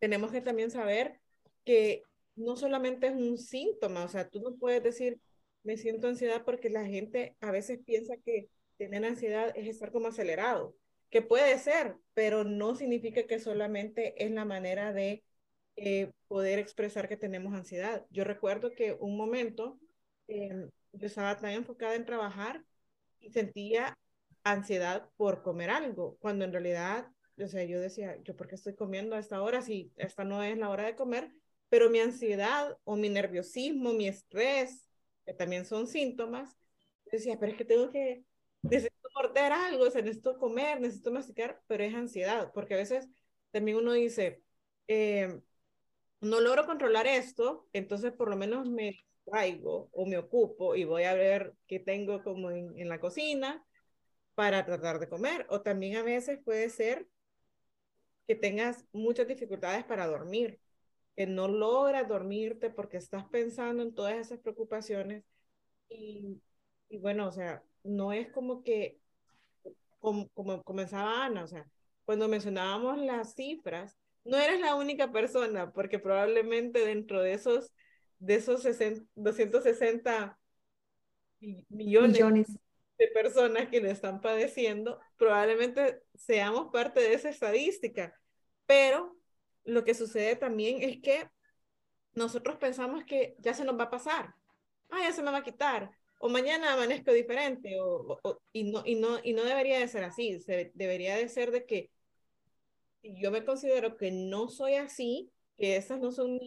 tenemos 0.00 0.32
que 0.32 0.40
también 0.40 0.72
saber 0.72 1.20
que 1.64 2.02
no 2.34 2.56
solamente 2.56 3.06
es 3.06 3.14
un 3.14 3.38
síntoma, 3.38 4.02
o 4.02 4.08
sea, 4.08 4.28
tú 4.28 4.40
no 4.40 4.56
puedes 4.56 4.82
decir, 4.82 5.20
me 5.62 5.76
siento 5.76 6.08
ansiedad 6.08 6.42
porque 6.44 6.68
la 6.68 6.84
gente 6.84 7.36
a 7.40 7.52
veces 7.52 7.78
piensa 7.86 8.16
que 8.16 8.48
tener 8.76 9.04
ansiedad 9.04 9.52
es 9.54 9.68
estar 9.68 9.92
como 9.92 10.08
acelerado, 10.08 10.74
que 11.10 11.22
puede 11.22 11.58
ser, 11.58 11.96
pero 12.14 12.44
no 12.44 12.74
significa 12.74 13.26
que 13.26 13.38
solamente 13.38 14.24
es 14.24 14.30
la 14.30 14.44
manera 14.44 14.92
de 14.92 15.24
eh, 15.76 16.12
poder 16.28 16.58
expresar 16.58 17.08
que 17.08 17.16
tenemos 17.16 17.54
ansiedad. 17.54 18.06
Yo 18.10 18.24
recuerdo 18.24 18.72
que 18.72 18.96
un 19.00 19.16
momento 19.16 19.78
em, 20.28 20.70
yo 20.92 21.06
estaba 21.06 21.36
tan 21.36 21.50
enfocada 21.52 21.94
en 21.94 22.04
trabajar 22.04 22.64
y 23.20 23.30
sentía 23.30 23.98
ansiedad 24.44 25.10
por 25.16 25.42
comer 25.42 25.70
algo, 25.70 26.16
cuando 26.20 26.44
en 26.44 26.52
realidad, 26.52 27.08
o 27.38 27.48
sea, 27.48 27.64
yo 27.64 27.80
decía, 27.80 28.18
¿yo 28.22 28.36
por 28.36 28.46
qué 28.48 28.54
estoy 28.56 28.74
comiendo 28.74 29.16
a 29.16 29.18
esta 29.18 29.42
hora 29.42 29.62
si 29.62 29.92
esta 29.96 30.24
no 30.24 30.42
es 30.42 30.56
la 30.58 30.70
hora 30.70 30.84
de 30.84 30.96
comer? 30.96 31.32
Pero 31.68 31.90
mi 31.90 31.98
ansiedad 32.00 32.78
o 32.84 32.96
mi 32.96 33.08
nerviosismo, 33.08 33.92
mi 33.92 34.06
estrés, 34.08 34.88
que 35.24 35.32
también 35.34 35.64
son 35.64 35.86
síntomas, 35.86 36.56
decía, 37.10 37.38
pero 37.38 37.52
es 37.52 37.58
que 37.58 37.64
tengo 37.64 37.90
que, 37.90 38.24
morder 39.14 39.52
algo, 39.52 39.84
o 39.86 39.90
sea, 39.90 40.02
necesito 40.02 40.38
comer, 40.38 40.80
necesito 40.80 41.12
masticar, 41.12 41.60
pero 41.66 41.84
es 41.84 41.94
ansiedad, 41.94 42.52
porque 42.52 42.74
a 42.74 42.78
veces 42.78 43.08
también 43.52 43.78
uno 43.78 43.92
dice, 43.92 44.42
eh, 44.88 45.40
no 46.20 46.40
logro 46.40 46.66
controlar 46.66 47.06
esto, 47.06 47.68
entonces 47.72 48.12
por 48.12 48.30
lo 48.30 48.36
menos 48.36 48.68
me 48.68 48.92
distraigo 49.24 49.88
o 49.92 50.06
me 50.06 50.18
ocupo 50.18 50.74
y 50.76 50.84
voy 50.84 51.04
a 51.04 51.14
ver 51.14 51.54
qué 51.66 51.78
tengo 51.80 52.22
como 52.22 52.50
en, 52.50 52.78
en 52.78 52.88
la 52.88 53.00
cocina 53.00 53.64
para 54.34 54.64
tratar 54.66 54.98
de 55.00 55.08
comer. 55.08 55.46
O 55.50 55.62
también 55.62 55.96
a 55.96 56.02
veces 56.02 56.40
puede 56.44 56.70
ser 56.70 57.08
que 58.26 58.34
tengas 58.34 58.84
muchas 58.92 59.28
dificultades 59.28 59.84
para 59.84 60.06
dormir, 60.06 60.60
que 61.16 61.26
no 61.26 61.48
logras 61.48 62.08
dormirte 62.08 62.70
porque 62.70 62.96
estás 62.98 63.24
pensando 63.30 63.82
en 63.82 63.94
todas 63.94 64.14
esas 64.16 64.40
preocupaciones 64.40 65.24
y, 65.88 66.40
y 66.88 66.98
bueno, 66.98 67.28
o 67.28 67.32
sea, 67.32 67.64
no 67.84 68.12
es 68.12 68.30
como 68.32 68.64
que, 68.64 69.00
como, 70.04 70.28
como 70.30 70.62
comenzaba 70.62 71.24
Ana, 71.24 71.44
o 71.44 71.46
sea, 71.46 71.66
cuando 72.04 72.28
mencionábamos 72.28 72.98
las 72.98 73.34
cifras, 73.34 73.96
no 74.24 74.36
eres 74.36 74.60
la 74.60 74.74
única 74.74 75.10
persona, 75.10 75.72
porque 75.72 75.98
probablemente 75.98 76.84
dentro 76.84 77.22
de 77.22 77.32
esos, 77.32 77.72
de 78.18 78.34
esos 78.34 78.64
260 79.14 80.38
millones, 81.70 82.58
de 82.98 83.08
personas 83.08 83.68
que 83.70 83.80
lo 83.80 83.88
están 83.88 84.20
padeciendo, 84.20 85.00
probablemente 85.16 86.02
seamos 86.14 86.70
parte 86.70 87.00
de 87.00 87.14
esa 87.14 87.30
estadística. 87.30 88.14
Pero 88.66 89.16
lo 89.64 89.84
que 89.84 89.94
sucede 89.94 90.36
también 90.36 90.82
es 90.82 91.00
que 91.00 91.28
nosotros 92.12 92.56
pensamos 92.56 93.04
que 93.04 93.36
ya 93.38 93.54
se 93.54 93.64
nos 93.64 93.78
va 93.78 93.84
a 93.84 93.90
pasar, 93.90 94.34
ah, 94.90 95.00
ya 95.02 95.12
se 95.12 95.22
me 95.22 95.30
va 95.30 95.38
a 95.38 95.42
quitar, 95.42 95.90
o 96.24 96.30
mañana 96.30 96.72
amanezco 96.72 97.12
diferente, 97.12 97.78
o, 97.82 98.18
y, 98.50 98.64
no, 98.64 98.82
y, 98.86 98.94
no, 98.94 99.18
y 99.22 99.34
no 99.34 99.44
debería 99.44 99.78
de 99.78 99.88
ser 99.88 100.04
así, 100.04 100.42
debería 100.72 101.16
de 101.16 101.28
ser 101.28 101.50
de 101.50 101.66
que 101.66 101.90
yo 103.02 103.30
me 103.30 103.44
considero 103.44 103.98
que 103.98 104.10
no 104.10 104.48
soy 104.48 104.76
así, 104.76 105.30
que 105.58 105.76
esas 105.76 106.00
no 106.00 106.12
son 106.12 106.40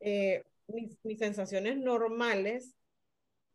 eh, 0.00 0.42
mis, 0.66 0.96
mis, 1.04 1.18
sensaciones 1.18 1.76
normales, 1.76 2.74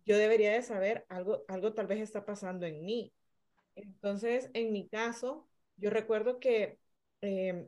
yo 0.06 0.16
debería 0.16 0.54
de 0.54 0.62
saber 0.62 1.08
algo, 1.10 1.44
algo 1.48 1.74
tal 1.74 1.88
vez 1.88 2.02
está 2.02 2.24
pasando 2.24 2.68
en 2.68 2.86
mí. 2.86 3.12
Entonces, 3.74 4.52
en 4.54 4.72
mi 4.72 4.88
caso, 4.88 5.50
yo 5.78 5.90
recuerdo 5.90 6.40
que, 6.40 6.78
eh, 7.22 7.68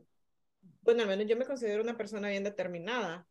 bueno, 0.82 1.02
al 1.02 1.08
menos 1.08 1.26
yo 1.26 1.36
me 1.36 1.44
considero 1.44 1.82
una 1.82 1.96
persona 1.96 2.28
bien 2.28 2.44
determinada, 2.44 3.26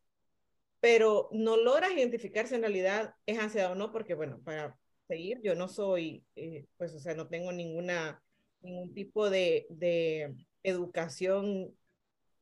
pero 0.80 1.30
no 1.32 1.58
logras 1.58 1.92
identificar 1.92 2.48
si 2.48 2.56
en 2.56 2.62
realidad 2.62 3.14
es 3.26 3.38
ansiedad 3.40 3.72
o 3.72 3.76
no, 3.76 3.92
porque, 3.92 4.14
bueno, 4.14 4.40
para 4.44 4.78
seguir, 5.08 5.42
yo 5.44 5.56
no 5.56 5.68
soy, 5.68 6.24
eh, 6.36 6.66
pues, 6.78 6.94
o 6.94 7.00
sea, 7.00 7.16
no 7.16 7.28
tengo 7.28 7.52
ninguna, 7.52 8.22
ningún 8.62 8.94
tipo 8.94 9.30
de, 9.30 9.66
de 9.70 10.36
educación 10.64 11.76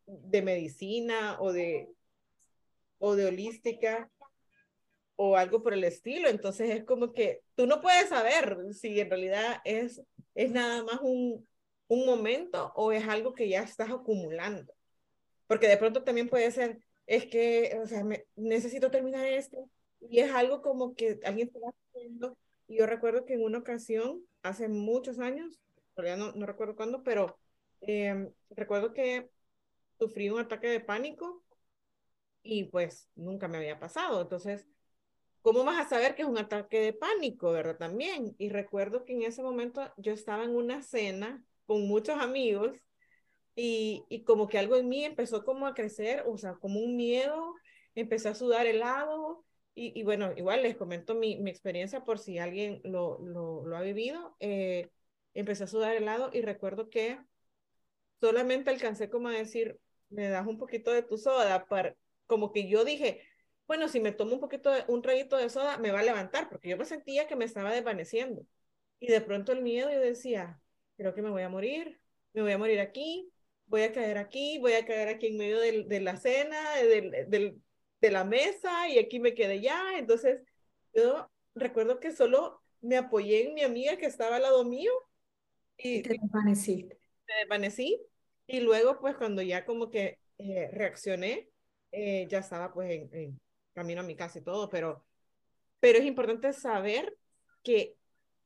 de 0.06 0.42
medicina 0.42 1.38
o 1.40 1.52
de, 1.52 1.90
o 3.00 3.16
de 3.16 3.26
holística 3.26 4.10
o 5.16 5.36
algo 5.36 5.64
por 5.64 5.74
el 5.74 5.84
estilo. 5.84 6.30
Entonces 6.30 6.70
es 6.70 6.84
como 6.86 7.12
que 7.14 7.42
tú 7.56 7.68
no 7.68 7.82
puedes 7.82 8.10
saber 8.10 8.58
si 8.74 9.00
en 9.00 9.10
realidad 9.10 9.62
es, 9.66 10.02
es 10.36 10.52
nada 10.52 10.84
más 10.84 11.00
un, 11.02 11.48
un 11.88 12.06
momento 12.06 12.72
o 12.76 12.92
es 12.92 13.08
algo 13.08 13.34
que 13.34 13.50
ya 13.50 13.64
estás 13.64 13.90
acumulando. 13.90 14.74
Porque 15.48 15.68
de 15.68 15.78
pronto 15.78 16.04
también 16.04 16.30
puede 16.30 16.52
ser, 16.52 16.80
es 17.08 17.26
que, 17.26 17.80
o 17.84 17.88
sea, 17.88 18.04
me, 18.04 18.26
necesito 18.36 18.92
terminar 18.92 19.26
esto 19.26 19.70
y 20.00 20.20
es 20.20 20.32
algo 20.32 20.62
como 20.62 20.96
que 20.96 21.20
alguien 21.26 21.50
te 21.50 21.60
va 21.60 21.72
haciendo. 21.90 22.38
Y 22.68 22.78
yo 22.78 22.86
recuerdo 22.86 23.26
que 23.26 23.34
en 23.34 23.44
una 23.44 23.60
ocasión, 23.60 24.24
hace 24.44 24.68
muchos 24.68 25.20
años, 25.20 25.60
todavía 25.96 26.18
no, 26.18 26.34
no 26.34 26.46
recuerdo 26.46 26.76
cuándo, 26.76 27.04
pero 27.04 27.40
Em, 27.82 28.32
recuerdo 28.50 28.94
que 28.94 29.30
sufrí 30.00 30.30
un 30.30 30.40
ataque 30.40 30.68
de 30.68 30.80
pánico 30.80 31.44
y 32.44 32.66
pues 32.66 33.10
nunca 33.16 33.48
me 33.48 33.58
había 33.58 33.80
pasado. 33.80 34.22
Entonces, 34.22 34.68
¿cómo 35.42 35.64
vas 35.64 35.86
a 35.86 35.90
saber 35.90 36.16
que 36.16 36.24
es 36.24 36.28
un 36.28 36.38
ataque 36.38 36.80
de 36.80 36.94
pánico, 36.94 37.52
verdad? 37.52 37.78
También. 37.78 38.36
Y 38.38 38.50
recuerdo 38.50 39.06
que 39.06 39.14
en 39.14 39.24
ese 39.24 39.44
momento 39.44 39.82
yo 39.98 40.14
estaba 40.14 40.44
en 40.44 40.56
una 40.56 40.82
cena 40.84 41.44
con 41.66 41.88
muchos 41.88 42.20
amigos 42.20 42.78
y, 43.58 44.06
y 44.08 44.24
como 44.24 44.48
que 44.48 44.60
algo 44.60 44.78
en 44.78 44.88
mí 44.88 45.04
empezó 45.04 45.44
como 45.44 45.66
a 45.68 45.74
crecer, 45.74 46.24
o 46.28 46.38
sea, 46.38 46.54
como 46.54 46.80
un 46.80 46.96
miedo, 46.96 47.56
empecé 47.96 48.30
a 48.30 48.36
sudar 48.36 48.68
helado. 48.68 49.44
Y, 49.74 50.00
y 50.00 50.04
bueno, 50.04 50.32
igual 50.38 50.64
les 50.64 50.78
comento 50.78 51.16
mi, 51.16 51.38
mi 51.38 51.50
experiencia 51.50 52.06
por 52.06 52.20
si 52.20 52.38
alguien 52.40 52.82
lo, 52.84 53.20
lo, 53.20 53.66
lo 53.66 53.78
ha 53.78 53.82
vivido. 53.82 54.38
Eh, 54.40 54.90
empecé 55.34 55.64
a 55.66 55.68
sudar 55.68 55.96
helado 55.96 56.30
y 56.34 56.42
recuerdo 56.42 56.90
que 56.90 57.20
solamente 58.20 58.70
alcancé 58.70 59.10
como 59.10 59.28
a 59.30 59.32
decir, 59.32 59.80
me 60.10 60.30
das 60.30 60.46
un 60.48 60.58
poquito 60.58 60.92
de 60.92 61.04
tu 61.04 61.18
soda, 61.18 61.66
para, 61.66 61.96
como 62.28 62.52
que 62.52 62.68
yo 62.70 62.86
dije, 62.86 63.24
bueno, 63.68 63.88
si 63.88 64.00
me 64.00 64.12
tomo 64.12 64.34
un 64.34 64.40
poquito 64.40 64.72
de, 64.72 64.84
un 64.88 65.02
traguito 65.02 65.36
de 65.38 65.50
soda, 65.50 65.78
me 65.80 65.92
va 65.92 66.00
a 66.02 66.04
levantar, 66.04 66.50
porque 66.50 66.70
yo 66.70 66.78
me 66.78 66.86
sentía 66.86 67.28
que 67.28 67.36
me 67.36 67.46
estaba 67.46 67.72
desvaneciendo. 67.74 68.46
Y 69.00 69.08
de 69.08 69.22
pronto 69.22 69.52
el 69.52 69.62
miedo, 69.62 69.92
yo 69.92 70.00
decía, 70.00 70.62
creo 70.96 71.14
que 71.14 71.22
me 71.22 71.30
voy 71.30 71.44
a 71.44 71.50
morir, 71.50 72.00
me 72.34 72.42
voy 72.42 72.52
a 72.52 72.58
morir 72.58 72.80
aquí, 72.80 73.32
voy 73.68 73.84
a 73.84 73.94
caer 73.94 74.18
aquí, 74.18 74.58
voy 74.60 74.74
a 74.74 74.86
caer 74.86 75.10
aquí 75.10 75.28
en 75.28 75.38
medio 75.38 75.60
del, 75.60 75.88
de 75.88 76.00
la 76.00 76.18
cena, 76.18 76.76
del, 76.78 77.30
del, 77.30 77.62
de 78.02 78.12
la 78.12 78.24
mesa, 78.24 78.90
y 78.90 79.00
aquí 79.00 79.20
me 79.20 79.34
quedé 79.34 79.62
ya. 79.62 79.98
Entonces, 79.98 80.42
yo 80.94 81.30
recuerdo 81.56 82.00
que 82.00 82.12
solo 82.12 82.62
me 82.82 82.98
apoyé 82.98 83.48
en 83.48 83.54
mi 83.54 83.64
amiga 83.64 83.98
que 83.98 84.06
estaba 84.06 84.38
al 84.38 84.44
lado 84.44 84.66
mío. 84.66 84.92
Y, 85.78 86.02
te 86.02 86.18
me 86.18 87.36
desvanecí 87.42 88.02
y 88.48 88.62
luego 88.62 89.00
pues 89.00 89.16
cuando 89.16 89.42
ya 89.42 89.66
como 89.66 89.90
que 89.92 90.18
eh, 90.38 90.70
reaccioné, 90.72 91.50
eh, 91.92 92.26
ya 92.30 92.40
estaba 92.40 92.74
pues 92.74 92.90
en, 93.12 93.40
camino 93.74 94.02
a 94.02 94.06
mi 94.06 94.16
casa 94.16 94.40
y 94.40 94.44
todo, 94.44 94.70
pero, 94.70 95.06
pero 95.80 96.00
es 96.00 96.06
importante 96.06 96.52
saber 96.54 97.16
que 97.64 97.96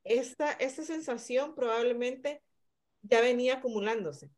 esta, 0.04 0.52
esta 0.54 0.84
sensación 0.84 1.56
probablemente 1.56 2.42
ya 3.04 3.22
venía 3.22 3.56
acumulándose. 3.56 4.30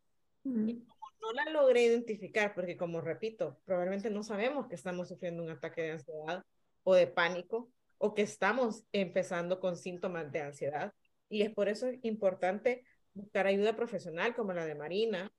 No 0.43 1.31
la 1.33 1.50
logré 1.51 1.83
identificar, 1.83 2.53
porque 2.53 2.75
como 2.75 3.00
repito, 3.00 3.57
probablemente 3.65 4.09
no 4.09 4.23
sabemos 4.23 4.67
que 4.67 4.75
estamos 4.75 5.07
sufriendo 5.07 5.41
un 5.41 5.50
ataque 5.50 5.81
de 5.81 5.91
ansiedad 5.91 6.43
o 6.83 6.93
de 6.93 7.07
pánico, 7.07 7.71
o 7.97 8.13
que 8.13 8.23
estamos 8.23 8.83
empezando 8.91 9.62
con 9.62 9.77
síntomas 9.77 10.29
de 10.31 10.41
ansiedad. 10.41 10.93
Y 11.29 11.43
es 11.43 11.53
por 11.53 11.69
eso 11.69 11.88
importante 12.01 12.83
buscar 13.13 13.47
ayuda 13.47 13.77
profesional 13.77 14.35
como 14.35 14.51
la 14.51 14.65
de 14.65 14.75
Marina, 14.75 15.31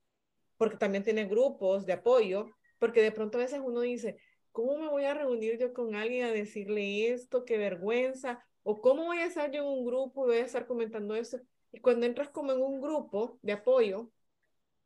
porque 0.57 0.79
también 0.79 1.05
tiene 1.05 1.27
grupos 1.27 1.85
de 1.85 1.93
apoyo, 1.93 2.47
porque 2.79 3.03
de 3.03 3.13
pronto 3.13 3.37
a 3.37 3.43
veces 3.43 3.61
uno 3.63 3.81
dice, 3.81 4.17
¿cómo 4.51 4.79
me 4.79 4.89
voy 4.89 5.05
a 5.05 5.13
reunir 5.13 5.59
yo 5.59 5.75
con 5.75 5.95
alguien 5.95 6.25
a 6.25 6.33
decirle 6.33 7.09
esto? 7.09 7.45
Qué 7.45 7.59
vergüenza. 7.59 8.43
O 8.63 8.81
cómo 8.81 9.05
voy 9.05 9.19
a 9.19 9.27
estar 9.27 9.51
yo 9.51 9.63
en 9.63 9.69
un 9.69 9.85
grupo 9.85 10.25
y 10.25 10.29
voy 10.29 10.39
a 10.39 10.47
estar 10.47 10.67
comentando 10.67 11.15
eso. 11.15 11.39
Y 11.71 11.81
cuando 11.81 12.07
entras 12.07 12.31
como 12.31 12.53
en 12.53 12.63
un 12.63 12.81
grupo 12.81 13.39
de 13.43 13.53
apoyo, 13.53 14.11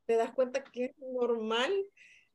te 0.09 0.17
das 0.17 0.33
cuenta 0.33 0.65
que 0.65 0.87
es 0.87 0.99
normal. 0.99 1.71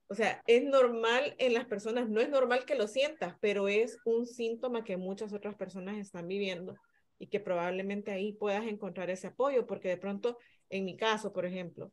O 0.08 0.13
sea, 0.13 0.44
es 0.46 0.63
normal 0.63 1.36
en 1.39 1.56
las 1.56 1.65
personas, 1.65 2.08
no 2.08 2.22
es 2.22 2.30
normal 2.30 2.65
que 2.65 2.75
lo 2.75 2.88
sientas, 2.88 3.36
pero 3.42 3.68
es 3.68 3.98
un 4.06 4.27
síntoma 4.27 4.84
que 4.84 4.96
muchas 4.96 5.34
otras 5.34 5.56
personas 5.56 5.98
están 5.98 6.27
viviendo 6.27 6.75
y 7.18 7.27
que 7.27 7.39
probablemente 7.39 8.12
ahí 8.12 8.34
puedas 8.34 8.68
encontrar 8.68 9.10
ese 9.10 9.27
apoyo, 9.27 9.65
porque 9.65 9.89
de 9.89 9.98
pronto, 9.98 10.38
en 10.70 10.86
mi 10.86 10.96
caso, 10.96 11.34
por 11.34 11.48
ejemplo, 11.48 11.92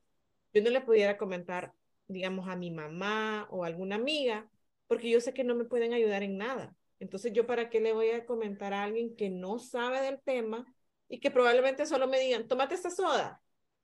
yo 0.53 0.63
no 0.63 0.69
le 0.69 0.83
pudiera 0.83 1.17
comentar, 1.17 1.73
digamos, 2.09 2.47
a 2.49 2.57
mi 2.57 2.71
mamá 2.71 3.49
o 3.51 3.65
a 3.65 3.69
alguna 3.69 3.97
amiga, 3.97 4.51
porque 4.87 5.09
yo 5.09 5.19
sé 5.21 5.33
que 5.33 5.45
no 5.45 5.55
me 5.55 5.65
pueden 5.65 5.95
ayudar 5.95 6.23
en 6.23 6.37
nada. 6.37 6.77
Entonces, 6.99 7.33
¿yo 7.33 7.47
para 7.47 7.71
qué 7.71 7.81
le 7.81 7.95
voy 7.95 8.11
a 8.11 8.27
comentar 8.27 8.75
a 8.75 8.83
alguien 8.83 9.17
que 9.17 9.31
no 9.31 9.59
sabe 9.59 10.03
del 10.03 10.21
tema 10.21 10.67
y 11.09 11.21
que 11.21 11.31
probablemente 11.31 11.87
solo 11.87 12.07
me 12.07 12.21
digan, 12.21 12.49
tómate 12.49 12.75
esta 12.75 12.91
soda 12.91 13.41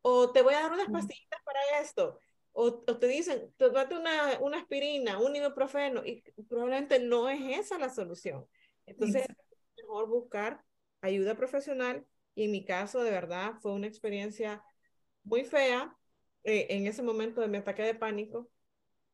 o 0.08 0.30
te 0.30 0.42
voy 0.42 0.54
a 0.54 0.62
dar 0.62 0.72
unas 0.72 0.88
pastillitas 0.88 1.40
para 1.44 1.80
esto? 1.82 2.20
o, 2.58 2.72
te 2.72 3.06
dicen, 3.06 3.52
tomate 3.58 3.94
una, 3.94 4.38
una 4.40 4.58
aspirina, 4.58 5.18
un 5.18 5.36
ibuprofeno, 5.36 6.02
y 6.06 6.22
probablemente 6.48 6.98
no 6.98 7.28
es 7.28 7.38
esa 7.58 7.78
la 7.78 7.90
solución. 7.90 8.46
Entonces, 8.86 9.26
es 9.28 9.36
mejor 9.76 10.08
buscar 10.08 10.64
ayuda 11.02 11.34
profesional, 11.34 12.06
y 12.34 12.44
en 12.44 12.52
mi 12.52 12.64
caso, 12.64 13.02
de 13.02 13.10
verdad, 13.10 13.56
fue 13.60 13.72
una 13.72 13.86
experiencia 13.86 14.64
muy 15.22 15.44
fea 15.44 15.94
eh, 16.44 16.68
en 16.70 16.86
ese 16.86 17.02
momento 17.02 17.42
de 17.42 17.48
mi 17.48 17.58
ataque 17.58 17.82
de 17.82 17.94
pánico. 17.94 18.48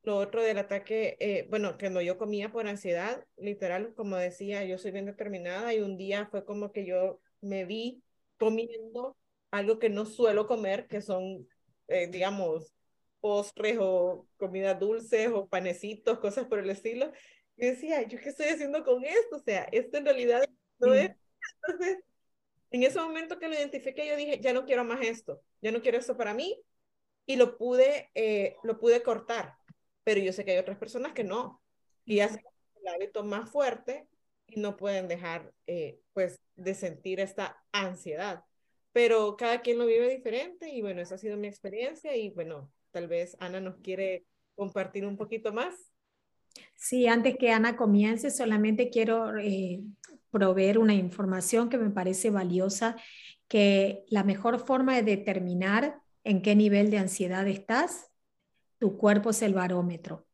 Lo 0.04 0.18
otro 0.18 0.40
del 0.40 0.58
ataque, 0.58 1.16
eh, 1.18 1.48
bueno, 1.50 1.76
que 1.78 1.90
no 1.90 2.00
yo 2.00 2.18
comía 2.18 2.52
por 2.52 2.68
ansiedad, 2.68 3.26
literal, 3.36 3.92
como 3.96 4.16
decía, 4.16 4.64
yo 4.64 4.78
soy 4.78 4.92
bien 4.92 5.06
determinada 5.06 5.74
y 5.74 5.80
un 5.80 5.96
día 5.96 6.28
fue 6.30 6.44
como 6.44 6.70
que 6.70 6.86
yo 6.86 7.20
me 7.40 7.64
vi 7.64 8.04
comiendo 8.38 9.16
algo 9.52 9.78
que 9.78 9.90
no 9.90 10.06
suelo 10.06 10.48
comer, 10.48 10.88
que 10.88 11.00
son, 11.00 11.46
eh, 11.86 12.08
digamos, 12.08 12.74
postres 13.20 13.78
o 13.80 14.26
comidas 14.36 14.80
dulces 14.80 15.28
o 15.28 15.46
panecitos, 15.46 16.18
cosas 16.18 16.46
por 16.46 16.58
el 16.58 16.70
estilo. 16.70 17.12
Y 17.56 17.66
decía, 17.66 18.02
¿yo 18.02 18.18
qué 18.18 18.30
estoy 18.30 18.46
haciendo 18.46 18.82
con 18.82 19.04
esto? 19.04 19.36
O 19.36 19.38
sea, 19.38 19.68
esto 19.70 19.98
en 19.98 20.06
realidad 20.06 20.42
no 20.80 20.94
es. 20.94 21.12
Entonces, 21.62 21.98
en 22.70 22.82
ese 22.82 22.98
momento 22.98 23.38
que 23.38 23.48
lo 23.48 23.54
identifiqué, 23.54 24.08
yo 24.08 24.16
dije, 24.16 24.40
ya 24.40 24.52
no 24.54 24.64
quiero 24.64 24.84
más 24.84 25.02
esto, 25.02 25.42
ya 25.60 25.70
no 25.70 25.82
quiero 25.82 25.98
esto 25.98 26.16
para 26.16 26.34
mí, 26.34 26.60
y 27.26 27.36
lo 27.36 27.58
pude, 27.58 28.10
eh, 28.14 28.56
lo 28.64 28.80
pude 28.80 29.02
cortar. 29.02 29.54
Pero 30.02 30.20
yo 30.20 30.32
sé 30.32 30.44
que 30.44 30.52
hay 30.52 30.58
otras 30.58 30.78
personas 30.78 31.12
que 31.12 31.24
no, 31.24 31.62
y 32.06 32.20
hacen 32.20 32.42
el 32.80 32.88
hábito 32.88 33.22
más 33.22 33.50
fuerte 33.50 34.08
y 34.46 34.58
no 34.58 34.76
pueden 34.78 35.08
dejar, 35.08 35.52
eh, 35.66 36.00
pues, 36.14 36.40
de 36.56 36.74
sentir 36.74 37.20
esta 37.20 37.62
ansiedad. 37.70 38.44
Pero 38.92 39.36
cada 39.36 39.62
quien 39.62 39.78
lo 39.78 39.86
vive 39.86 40.08
diferente, 40.08 40.68
y 40.70 40.82
bueno, 40.82 41.00
esa 41.00 41.14
ha 41.14 41.18
sido 41.18 41.36
mi 41.36 41.48
experiencia, 41.48 42.14
y 42.16 42.30
bueno, 42.30 42.70
Tal 42.92 43.08
vez 43.08 43.36
Ana 43.40 43.58
nos 43.58 43.76
quiere 43.78 44.26
compartir 44.54 45.06
un 45.06 45.16
poquito 45.16 45.52
más. 45.52 45.74
Sí, 46.74 47.06
antes 47.06 47.36
que 47.38 47.50
Ana 47.50 47.76
comience, 47.76 48.30
solamente 48.30 48.90
quiero 48.90 49.38
eh, 49.38 49.80
proveer 50.30 50.78
una 50.78 50.94
información 50.94 51.70
que 51.70 51.78
me 51.78 51.88
parece 51.88 52.30
valiosa, 52.30 52.96
que 53.48 54.04
la 54.08 54.24
mejor 54.24 54.60
forma 54.60 54.94
de 54.94 55.02
determinar 55.02 56.00
en 56.22 56.42
qué 56.42 56.54
nivel 56.54 56.90
de 56.90 56.98
ansiedad 56.98 57.48
estás, 57.48 58.10
tu 58.78 58.98
cuerpo 58.98 59.30
es 59.30 59.40
el 59.40 59.54
barómetro. 59.54 60.26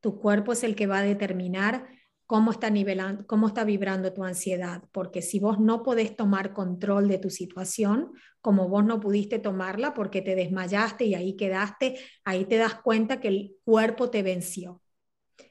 Tu 0.00 0.20
cuerpo 0.20 0.52
es 0.52 0.64
el 0.64 0.76
que 0.76 0.86
va 0.86 0.98
a 0.98 1.02
determinar 1.02 1.88
cómo 2.32 2.50
está 2.50 2.70
nivelando, 2.70 3.26
cómo 3.26 3.46
está 3.46 3.62
vibrando 3.62 4.10
tu 4.14 4.24
ansiedad, 4.24 4.82
porque 4.90 5.20
si 5.20 5.38
vos 5.38 5.60
no 5.60 5.82
podés 5.82 6.16
tomar 6.16 6.54
control 6.54 7.06
de 7.06 7.18
tu 7.18 7.28
situación, 7.28 8.10
como 8.40 8.70
vos 8.70 8.86
no 8.86 9.00
pudiste 9.00 9.38
tomarla 9.38 9.92
porque 9.92 10.22
te 10.22 10.34
desmayaste 10.34 11.04
y 11.04 11.14
ahí 11.14 11.36
quedaste, 11.36 11.98
ahí 12.24 12.46
te 12.46 12.56
das 12.56 12.76
cuenta 12.76 13.20
que 13.20 13.28
el 13.28 13.56
cuerpo 13.64 14.08
te 14.08 14.22
venció. 14.22 14.80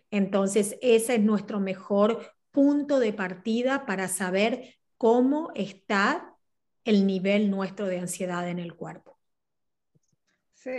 Entonces, 0.09 0.75
ese 0.81 1.13
es 1.13 1.21
nuestro 1.21 1.59
mejor 1.59 2.33
punto 2.49 2.99
de 2.99 3.13
partida 3.13 3.85
para 3.85 4.07
saber 4.07 4.79
cómo 4.97 5.51
está 5.53 6.35
el 6.83 7.05
nivel 7.05 7.51
nuestro 7.51 7.85
de 7.85 7.99
ansiedad 7.99 8.49
en 8.49 8.57
el 8.57 8.73
cuerpo. 8.73 9.19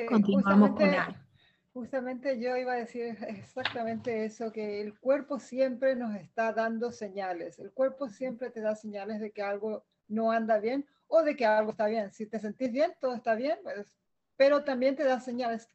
Continuamos 0.09 0.71
con 0.71 0.89
Ana. 0.89 1.29
Justamente 1.73 2.39
yo 2.39 2.55
iba 2.57 2.75
a 2.75 2.77
decir 2.77 3.17
exactamente 3.29 4.27
eso, 4.27 4.53
que 4.53 4.83
el 4.83 4.99
cuerpo 4.99 5.39
siempre 5.39 5.97
nos 5.97 6.15
está 6.17 6.53
dando 6.53 6.93
señales. 6.93 7.59
El 7.59 7.73
cuerpo 7.73 8.09
siempre 8.09 8.51
te 8.51 8.61
da 8.61 8.75
señales 8.75 9.21
de 9.21 9.31
que 9.31 9.43
algo 9.43 9.85
no 10.09 10.31
anda 10.31 10.59
bien 10.59 10.87
o 11.09 11.23
de 11.23 11.35
que 11.35 11.47
algo 11.47 11.71
está 11.71 11.87
bien. 11.87 12.13
Si 12.13 12.27
te 12.27 12.39
sentís 12.39 12.71
bien, 12.71 12.93
todo 13.01 13.15
está 13.15 13.35
bien, 13.35 13.59
pues, 13.63 13.97
pero 14.37 14.65
también 14.65 14.97
te 14.97 15.05
da 15.05 15.21
señales, 15.21 15.67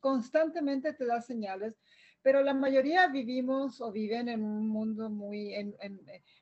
constantemente 0.00 0.94
te 0.94 1.04
da 1.04 1.20
señales. 1.20 1.74
Pero 2.22 2.40
la 2.42 2.54
mayoría 2.54 3.08
vivimos 3.08 3.80
o 3.80 3.90
viven 3.90 4.28
en 4.28 4.44
un 4.44 4.68
mundo 4.68 5.10
muy, 5.10 5.74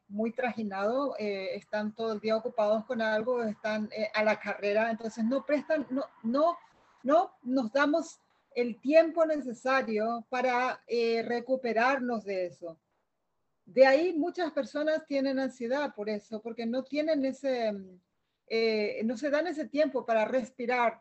muy 0.08 0.30
trajinado, 0.30 1.16
eh, 1.18 1.54
están 1.54 1.94
todo 1.94 2.12
el 2.12 2.20
día 2.20 2.36
ocupados 2.36 2.84
con 2.84 3.00
algo, 3.00 3.42
están 3.42 3.88
eh, 3.96 4.10
a 4.14 4.22
la 4.22 4.38
carrera, 4.38 4.90
entonces 4.90 5.24
no 5.24 5.44
prestan, 5.44 5.86
no, 5.88 6.04
no, 6.22 6.56
no 7.02 7.32
nos 7.42 7.72
damos 7.72 8.20
el 8.54 8.80
tiempo 8.80 9.24
necesario 9.26 10.26
para 10.28 10.82
eh, 10.86 11.22
recuperarnos 11.22 12.24
de 12.24 12.46
eso. 12.46 12.78
De 13.64 13.86
ahí 13.86 14.12
muchas 14.12 14.52
personas 14.52 15.06
tienen 15.06 15.38
ansiedad 15.38 15.94
por 15.94 16.08
eso, 16.08 16.40
porque 16.42 16.66
no 16.66 16.82
tienen 16.82 17.24
ese, 17.24 17.72
eh, 18.48 19.00
no 19.04 19.16
se 19.16 19.30
dan 19.30 19.46
ese 19.46 19.68
tiempo 19.68 20.04
para 20.04 20.24
respirar. 20.24 21.00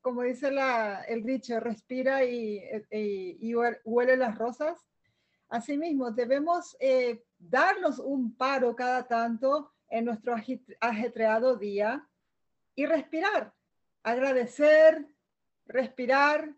Como 0.00 0.22
dice 0.22 0.50
la, 0.50 1.02
el 1.02 1.22
dicho, 1.22 1.60
respira 1.60 2.24
y, 2.24 2.62
y, 2.90 3.54
huele 3.54 4.16
las 4.16 4.38
rosas. 4.38 4.78
Asimismo, 5.50 6.10
debemos 6.10 6.74
eh, 6.80 7.22
darnos 7.38 7.98
un 7.98 8.34
paro 8.34 8.74
cada 8.74 9.06
tanto 9.06 9.72
en 9.90 10.06
nuestro 10.06 10.34
ajetreado 10.80 11.56
día 11.56 12.08
y 12.74 12.86
respirar, 12.86 13.52
agradecer, 14.02 15.06
respirar, 15.66 16.54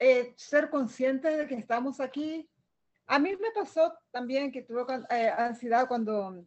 eh, 0.00 0.32
ser 0.34 0.70
conscientes 0.70 1.36
de 1.36 1.46
que 1.46 1.56
estamos 1.56 2.00
aquí. 2.00 2.48
A 3.06 3.18
mí 3.18 3.36
me 3.36 3.50
pasó 3.50 3.94
también 4.10 4.50
que 4.50 4.62
tuve 4.62 4.82
eh, 5.10 5.28
ansiedad 5.28 5.86
cuando 5.86 6.42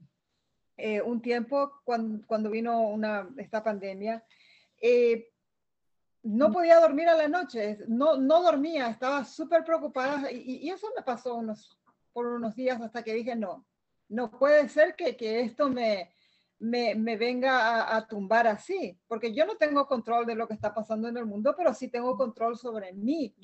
eh, 0.75 1.01
un 1.01 1.21
tiempo, 1.21 1.71
cuando, 1.83 2.25
cuando, 2.25 2.49
vino 2.49 2.81
una, 2.81 3.29
esta 3.37 3.63
pandemia, 3.63 4.25
no 6.23 6.49
mm. 6.49 6.51
podía 6.51 6.79
dormir 6.79 7.09
a 7.09 7.15
la 7.15 7.27
noche, 7.27 7.77
no, 7.87 8.17
no 8.17 8.41
dormía, 8.41 8.89
estaba 8.89 9.23
súper 9.23 9.63
preocupada 9.63 10.31
y, 10.31 10.65
y, 10.65 10.69
eso 10.71 10.87
me 10.95 11.03
pasó 11.03 11.35
unos, 11.35 11.77
por 12.11 12.25
unos 12.25 12.55
días 12.55 12.81
hasta 12.81 13.03
que 13.03 13.13
dije, 13.13 13.35
no, 13.35 13.67
no 14.09 14.31
puede 14.31 14.67
ser 14.67 14.95
que, 14.95 15.15
que 15.15 15.41
esto 15.41 15.69
me, 15.69 16.12
me, 16.63 17.17
venga 17.17 17.93
a, 17.93 18.07
tumbar 18.07 18.47
así, 18.47 18.97
porque 19.07 19.33
yo 19.33 19.45
no 19.45 19.57
tengo 19.57 19.85
control 19.85 20.25
de 20.25 20.35
lo 20.35 20.47
que 20.47 20.53
está 20.53 20.73
pasando 20.73 21.09
en 21.09 21.17
el 21.17 21.25
mundo, 21.25 21.53
pero 21.57 21.73
sí 21.73 21.89
tengo 21.89 22.15
control 22.15 22.57
sobre 22.57 22.93
mí, 22.93 23.35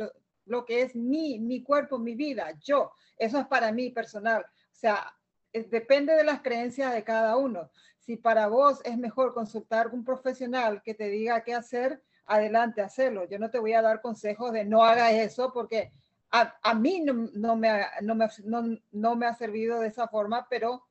lo, 0.45 0.65
que 0.65 0.83
es 0.83 0.95
mi, 0.95 1.37
mi 1.37 1.61
cuerpo, 1.61 1.99
mi 1.99 2.15
vida, 2.15 2.53
yo. 2.61 2.93
Eso 3.17 3.37
es 3.37 3.45
para 3.47 3.73
mí 3.73 3.89
personal. 3.89 4.43
O 4.43 4.75
sea, 4.75 5.13
depende 5.51 6.13
de 6.13 6.23
las 6.23 6.41
creencias 6.41 6.93
de 6.93 7.03
cada 7.03 7.35
uno. 7.35 7.69
Si 7.97 8.15
para 8.15 8.47
vos 8.47 8.79
es 8.85 8.97
mejor 8.97 9.33
consultar 9.33 9.89
un 9.89 10.05
profesional 10.05 10.81
que 10.81 10.93
te 10.93 11.09
diga 11.09 11.43
qué 11.43 11.53
hacer, 11.53 12.01
adelante, 12.25 12.81
hacerlo. 12.81 13.27
Yo 13.27 13.37
no 13.37 13.51
te 13.51 13.59
voy 13.59 13.73
a 13.73 13.81
dar 13.81 14.01
consejos 14.01 14.53
de 14.53 14.63
no 14.63 14.83
haga 14.83 15.11
eso 15.11 15.51
porque 15.51 15.91
a, 16.31 16.55
a 16.63 16.73
mí 16.73 17.01
no, 17.01 17.29
no, 17.33 17.57
me, 17.57 17.81
no, 18.01 18.15
me, 18.15 18.27
no, 18.45 18.77
no 18.91 19.15
me 19.17 19.25
ha 19.25 19.35
servido 19.35 19.81
de 19.81 19.89
esa 19.89 20.07
forma, 20.07 20.47
pero 20.49 20.85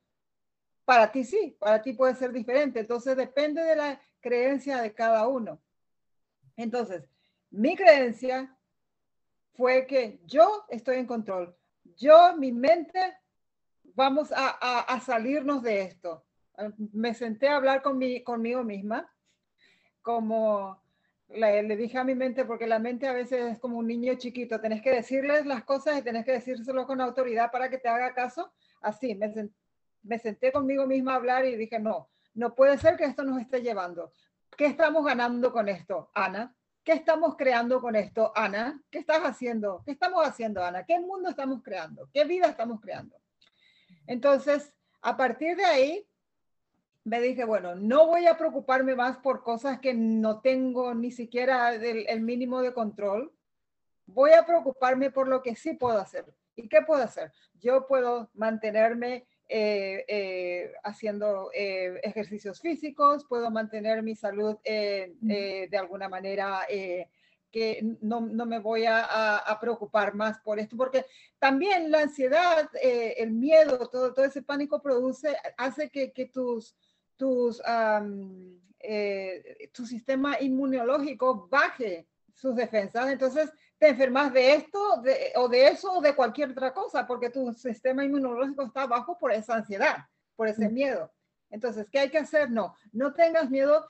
para 0.89 1.11
ti 1.11 1.23
sí, 1.23 1.55
para 1.59 1.83
ti 1.83 1.93
puede 1.93 2.15
ser 2.15 2.31
diferente. 2.33 2.79
Entonces 2.79 3.15
depende 3.15 3.61
de 3.61 3.75
la 3.75 4.01
creencia 4.19 4.81
de 4.81 4.91
cada 4.91 5.27
uno. 5.27 5.61
Entonces, 6.57 7.03
mi 7.51 7.75
creencia 7.75 8.57
fue 9.53 9.85
que 9.85 10.19
yo 10.25 10.65
estoy 10.67 10.97
en 10.97 11.05
control. 11.05 11.55
Yo, 11.95 12.35
mi 12.37 12.51
mente, 12.51 12.99
vamos 13.93 14.33
a, 14.35 14.99
salirnos 15.05 15.61
de 15.61 15.83
esto. 15.83 16.25
Me 16.91 17.13
senté 17.13 17.49
a 17.49 17.57
hablar 17.57 17.83
con 17.83 17.99
mi, 17.99 18.23
conmigo 18.23 18.63
misma, 18.63 19.13
como 20.01 20.81
le, 21.27 21.61
le, 21.61 21.77
dije 21.77 21.99
a 21.99 22.03
mi 22.03 22.15
mente, 22.15 22.45
porque 22.45 22.65
la 22.65 22.79
mente 22.79 23.07
a 23.07 23.13
veces 23.13 23.51
es 23.51 23.59
como 23.59 23.77
un 23.77 23.85
niño 23.85 24.15
chiquito, 24.15 24.59
tenés 24.59 24.81
que 24.81 24.89
decirles 24.89 25.45
las 25.45 25.63
cosas 25.65 25.99
y 25.99 26.01
tenés 26.01 26.25
que 26.25 26.31
decírselo 26.31 26.87
con 26.87 26.99
autoridad 26.99 27.51
para 27.51 27.69
que 27.69 27.77
te 27.77 27.89
haga 27.89 28.15
caso. 28.15 28.51
Así, 28.81 29.13
me, 29.13 29.31
senté 29.31 29.58
me 30.03 30.19
senté 30.19 30.51
conmigo 30.51 30.85
misma 30.85 31.13
a 31.13 31.15
hablar 31.15 31.45
y 31.45 31.55
dije, 31.55 31.79
no, 31.79 32.09
no 32.33 32.55
puede 32.55 32.77
ser 32.77 32.95
que 32.97 33.05
esto 33.05 33.23
nos 33.23 33.39
esté 33.41 33.61
llevando. 33.61 34.13
¿Qué 34.57 34.65
estamos 34.65 35.05
ganando 35.05 35.51
con 35.51 35.69
esto, 35.69 36.09
Ana? 36.13 36.55
¿Qué 36.83 36.93
estamos 36.93 37.35
creando 37.35 37.81
con 37.81 37.95
esto, 37.95 38.31
Ana? 38.35 38.81
¿Qué 38.89 38.99
estás 38.99 39.21
haciendo? 39.21 39.83
¿Qué 39.85 39.91
estamos 39.91 40.25
haciendo, 40.25 40.63
Ana? 40.63 40.85
¿Qué 40.85 40.99
mundo 40.99 41.29
estamos 41.29 41.61
creando? 41.61 42.09
¿Qué 42.13 42.23
vida 42.25 42.47
estamos 42.47 42.81
creando? 42.81 43.15
Entonces, 44.07 44.73
a 45.01 45.15
partir 45.15 45.55
de 45.55 45.65
ahí, 45.65 46.07
me 47.03 47.21
dije, 47.21 47.43
bueno, 47.43 47.75
no 47.75 48.07
voy 48.07 48.27
a 48.27 48.37
preocuparme 48.37 48.95
más 48.95 49.17
por 49.17 49.43
cosas 49.43 49.79
que 49.79 49.93
no 49.93 50.41
tengo 50.41 50.93
ni 50.93 51.11
siquiera 51.11 51.73
el, 51.73 52.07
el 52.07 52.21
mínimo 52.21 52.61
de 52.61 52.73
control. 52.73 53.33
Voy 54.05 54.31
a 54.31 54.45
preocuparme 54.45 55.11
por 55.11 55.27
lo 55.27 55.41
que 55.41 55.55
sí 55.55 55.73
puedo 55.73 55.99
hacer. 55.99 56.25
¿Y 56.55 56.67
qué 56.67 56.81
puedo 56.81 57.03
hacer? 57.03 57.31
Yo 57.59 57.87
puedo 57.87 58.29
mantenerme 58.33 59.27
eh, 59.51 60.05
eh, 60.07 60.71
haciendo 60.83 61.49
eh, 61.55 61.99
ejercicios 62.03 62.61
físicos, 62.61 63.25
puedo 63.25 63.49
mantener 63.49 64.03
mi 64.03 64.15
salud 64.15 64.57
de 64.63 65.77
alguna 65.77 66.07
manera 66.07 66.67
que 67.51 67.97
no, 68.01 68.21
no, 68.21 68.45
me 68.45 68.59
voy 68.59 68.85
a, 68.85 69.37
a, 69.37 69.59
preocupar 69.59 70.13
más 70.13 70.37
por 70.37 70.59
esto, 70.59 70.77
porque 70.77 71.03
también 71.39 71.89
la 71.89 72.01
ansiedad, 72.01 72.69
el 72.79 73.31
miedo, 73.31 73.89
todo, 73.89 74.13
todo 74.13 74.25
ese 74.25 74.43
pánico 74.43 74.83
produce, 74.83 75.35
hace 75.57 75.89
que, 75.89 76.11
que 76.11 76.27
tus, 76.27 76.75
tus, 77.17 77.59
tu 79.71 79.85
sistema 79.87 80.39
inmunológico 80.39 81.47
baje, 81.49 82.05
sus 82.35 82.55
defensas. 82.55 83.09
Entonces 83.09 83.51
te 83.79 83.87
enfermas 83.87 84.31
de 84.33 84.53
esto 84.53 85.01
o 85.35 85.47
de 85.47 85.67
eso 85.67 85.93
o 85.93 86.01
de 86.01 86.13
cualquier 86.13 86.51
otra 86.51 86.73
cosa 86.73 87.07
porque 87.07 87.29
tu 87.29 87.53
sistema 87.53 88.03
inmunológico 88.03 88.63
está 88.63 88.85
bajo 88.85 89.17
por 89.17 89.31
esa 89.31 89.55
ansiedad, 89.55 89.97
por 90.35 90.47
ese 90.47 90.69
miedo. 90.69 91.11
Entonces, 91.49 91.87
¿qué 91.89 91.99
hay 91.99 92.09
que 92.09 92.17
hacer? 92.17 92.51
No, 92.51 92.75
no 92.91 93.13
tengas 93.13 93.49
miedo. 93.49 93.87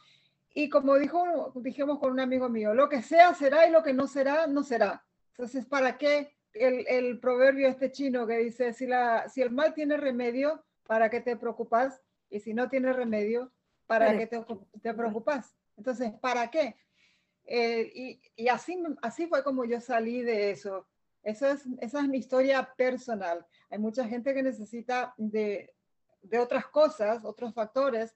Y 0.54 0.69
como 0.69 0.95
dijo, 0.95 1.52
dijimos 1.56 1.99
con 1.99 2.12
un 2.12 2.19
amigo 2.19 2.49
mío, 2.49 2.73
lo 2.73 2.88
que 2.88 3.02
sea 3.02 3.34
será 3.34 3.67
y 3.67 3.71
lo 3.71 3.84
que 3.84 3.93
no 3.93 4.08
será, 4.08 4.47
no 4.47 4.63
será. 4.63 5.04
Entonces, 5.32 5.65
¿para 5.65 5.97
qué 5.97 6.34
el, 6.54 6.86
el 6.88 7.19
proverbio 7.19 7.67
este 7.67 7.91
chino 7.91 8.25
que 8.28 8.38
dice, 8.38 8.73
si, 8.73 8.88
la, 8.88 9.28
si 9.28 9.41
el 9.41 9.52
mal 9.52 9.73
tiene 9.73 9.97
remedio, 9.97 10.63
¿para 10.88 11.10
qué 11.10 11.21
te 11.21 11.36
preocupas? 11.36 12.02
Y 12.30 12.39
si 12.39 12.54
no 12.54 12.69
tiene 12.69 12.93
remedio, 12.93 13.52
¿para 13.88 14.17
qué 14.17 14.28
te, 14.28 14.43
te 14.82 14.93
preocupas? 14.93 15.56
Entonces, 15.78 16.12
¿para 16.21 16.49
qué? 16.52 16.75
Eh, 17.51 18.19
y, 18.35 18.47
así, 18.47 18.81
así 19.01 19.25
fue 19.25 19.43
como 19.43 19.65
yo 19.65 19.81
salí 19.81 20.21
de 20.21 20.51
eso. 20.51 20.88
Eso 21.23 21.47
es, 21.47 21.65
esa 21.81 21.99
es 21.99 22.07
mi 22.07 22.19
historia 22.19 22.73
personal. 22.77 23.45
Hay 23.71 23.79
mucha 23.79 24.07
gente 24.07 24.35
que 24.35 24.43
necesita 24.43 25.15
de, 25.17 25.73
de 26.21 26.39
otras 26.39 26.67
cosas, 26.67 27.25
otros 27.25 27.53
factores, 27.55 28.15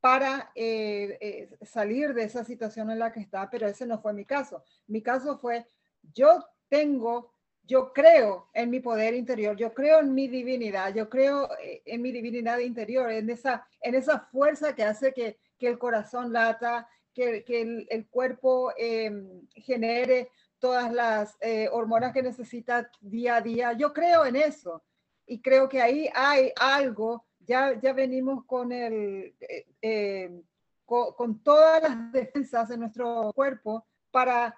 para 0.00 0.52
eh, 0.54 1.16
eh, 1.18 1.56
salir 1.64 2.12
de 2.12 2.24
esa 2.24 2.44
situación 2.44 2.90
en 2.90 2.98
la 2.98 3.10
que 3.10 3.20
está, 3.20 3.48
pero 3.48 3.66
ese 3.66 3.86
no 3.86 4.02
fue 4.02 4.12
mi 4.12 4.26
caso. 4.26 4.62
Mi 4.86 5.00
caso 5.00 5.38
fue, 5.38 5.66
yo 6.12 6.44
tengo, 6.68 7.32
yo 7.62 7.90
creo 7.90 8.50
en 8.52 8.68
mi 8.68 8.80
poder 8.80 9.14
interior, 9.14 9.56
yo 9.56 9.72
creo 9.72 10.00
en 10.00 10.12
mi 10.12 10.28
divinidad, 10.28 10.94
yo 10.94 11.08
creo 11.08 11.48
en 11.86 12.02
mi 12.02 12.12
divinidad 12.12 12.58
interior, 12.58 13.10
en 13.10 13.30
esa, 13.30 13.66
en 13.80 13.94
esa 13.94 14.20
fuerza 14.20 14.74
que 14.74 14.84
hace 14.84 15.14
que, 15.14 15.38
que 15.58 15.68
el 15.68 15.78
corazón 15.78 16.34
lata, 16.34 16.86
que, 17.14 17.44
que 17.44 17.62
el, 17.62 17.86
el, 17.90 18.06
cuerpo 18.08 18.72
em, 18.76 19.46
genere 19.54 20.30
todas 20.58 20.92
las 20.92 21.36
hormonas 21.72 22.12
que 22.12 22.22
necesita 22.22 22.90
día 23.00 23.36
a 23.36 23.40
día. 23.40 23.72
Yo 23.74 23.92
creo 23.92 24.24
en 24.24 24.36
eso 24.36 24.82
y 25.26 25.40
creo 25.40 25.68
que 25.68 25.80
ahí 25.80 26.08
hay 26.14 26.52
algo 26.58 27.24
ya, 27.46 27.78
ya 27.80 27.92
venimos 27.92 28.44
con, 28.44 28.72
el, 28.72 29.34
eh, 29.40 29.66
eh, 29.82 30.42
con, 30.84 31.42
todas 31.42 31.82
las 31.82 32.12
defensas 32.12 32.68
de 32.68 32.78
nuestro 32.78 33.32
cuerpo 33.34 33.86
para 34.10 34.56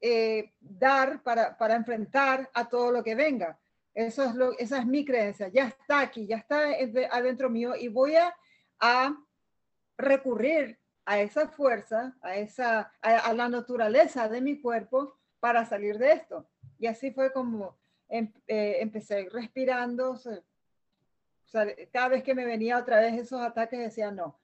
eh, 0.00 0.52
dar, 0.60 1.22
para, 1.22 1.56
para, 1.56 1.74
enfrentar 1.74 2.50
a 2.52 2.68
todo 2.68 2.90
lo 2.90 3.02
que 3.02 3.14
venga. 3.14 3.58
Eso 3.94 4.24
es 4.24 4.34
lo, 4.34 4.52
esa 4.58 4.78
es 4.78 4.86
mi 4.86 5.04
creencia. 5.04 5.48
Ya 5.48 5.68
está 5.68 6.00
aquí, 6.00 6.26
ya 6.26 6.36
está 6.36 6.68
adentro 7.10 7.48
mío 7.48 7.74
y 7.76 7.88
voy 7.88 8.16
a, 8.16 8.34
a 8.80 9.16
recurrir 9.96 10.78
a 11.06 11.20
esa 11.20 11.48
fuerza, 11.48 12.14
a, 12.20 12.36
esa, 12.36 12.92
a, 13.00 13.32
la 13.32 13.48
naturaleza 13.48 14.28
de 14.28 14.40
mi 14.40 14.60
cuerpo 14.60 15.16
para 15.40 15.64
salir 15.64 15.98
de 15.98 16.12
esto. 16.12 16.46
Y 16.78 16.86
así 16.86 17.12
fue 17.12 17.32
como 17.32 17.76
em, 18.08 18.30
empecé 18.46 19.28
respirando, 19.32 20.20
cada 21.92 22.08
vez 22.08 22.22
que 22.22 22.34
me 22.34 22.44
venía 22.44 22.78
otra 22.78 23.00
vez 23.00 23.14
esos 23.14 23.40
ataques 23.40 23.78
decía, 23.78 24.10
no, 24.10 24.38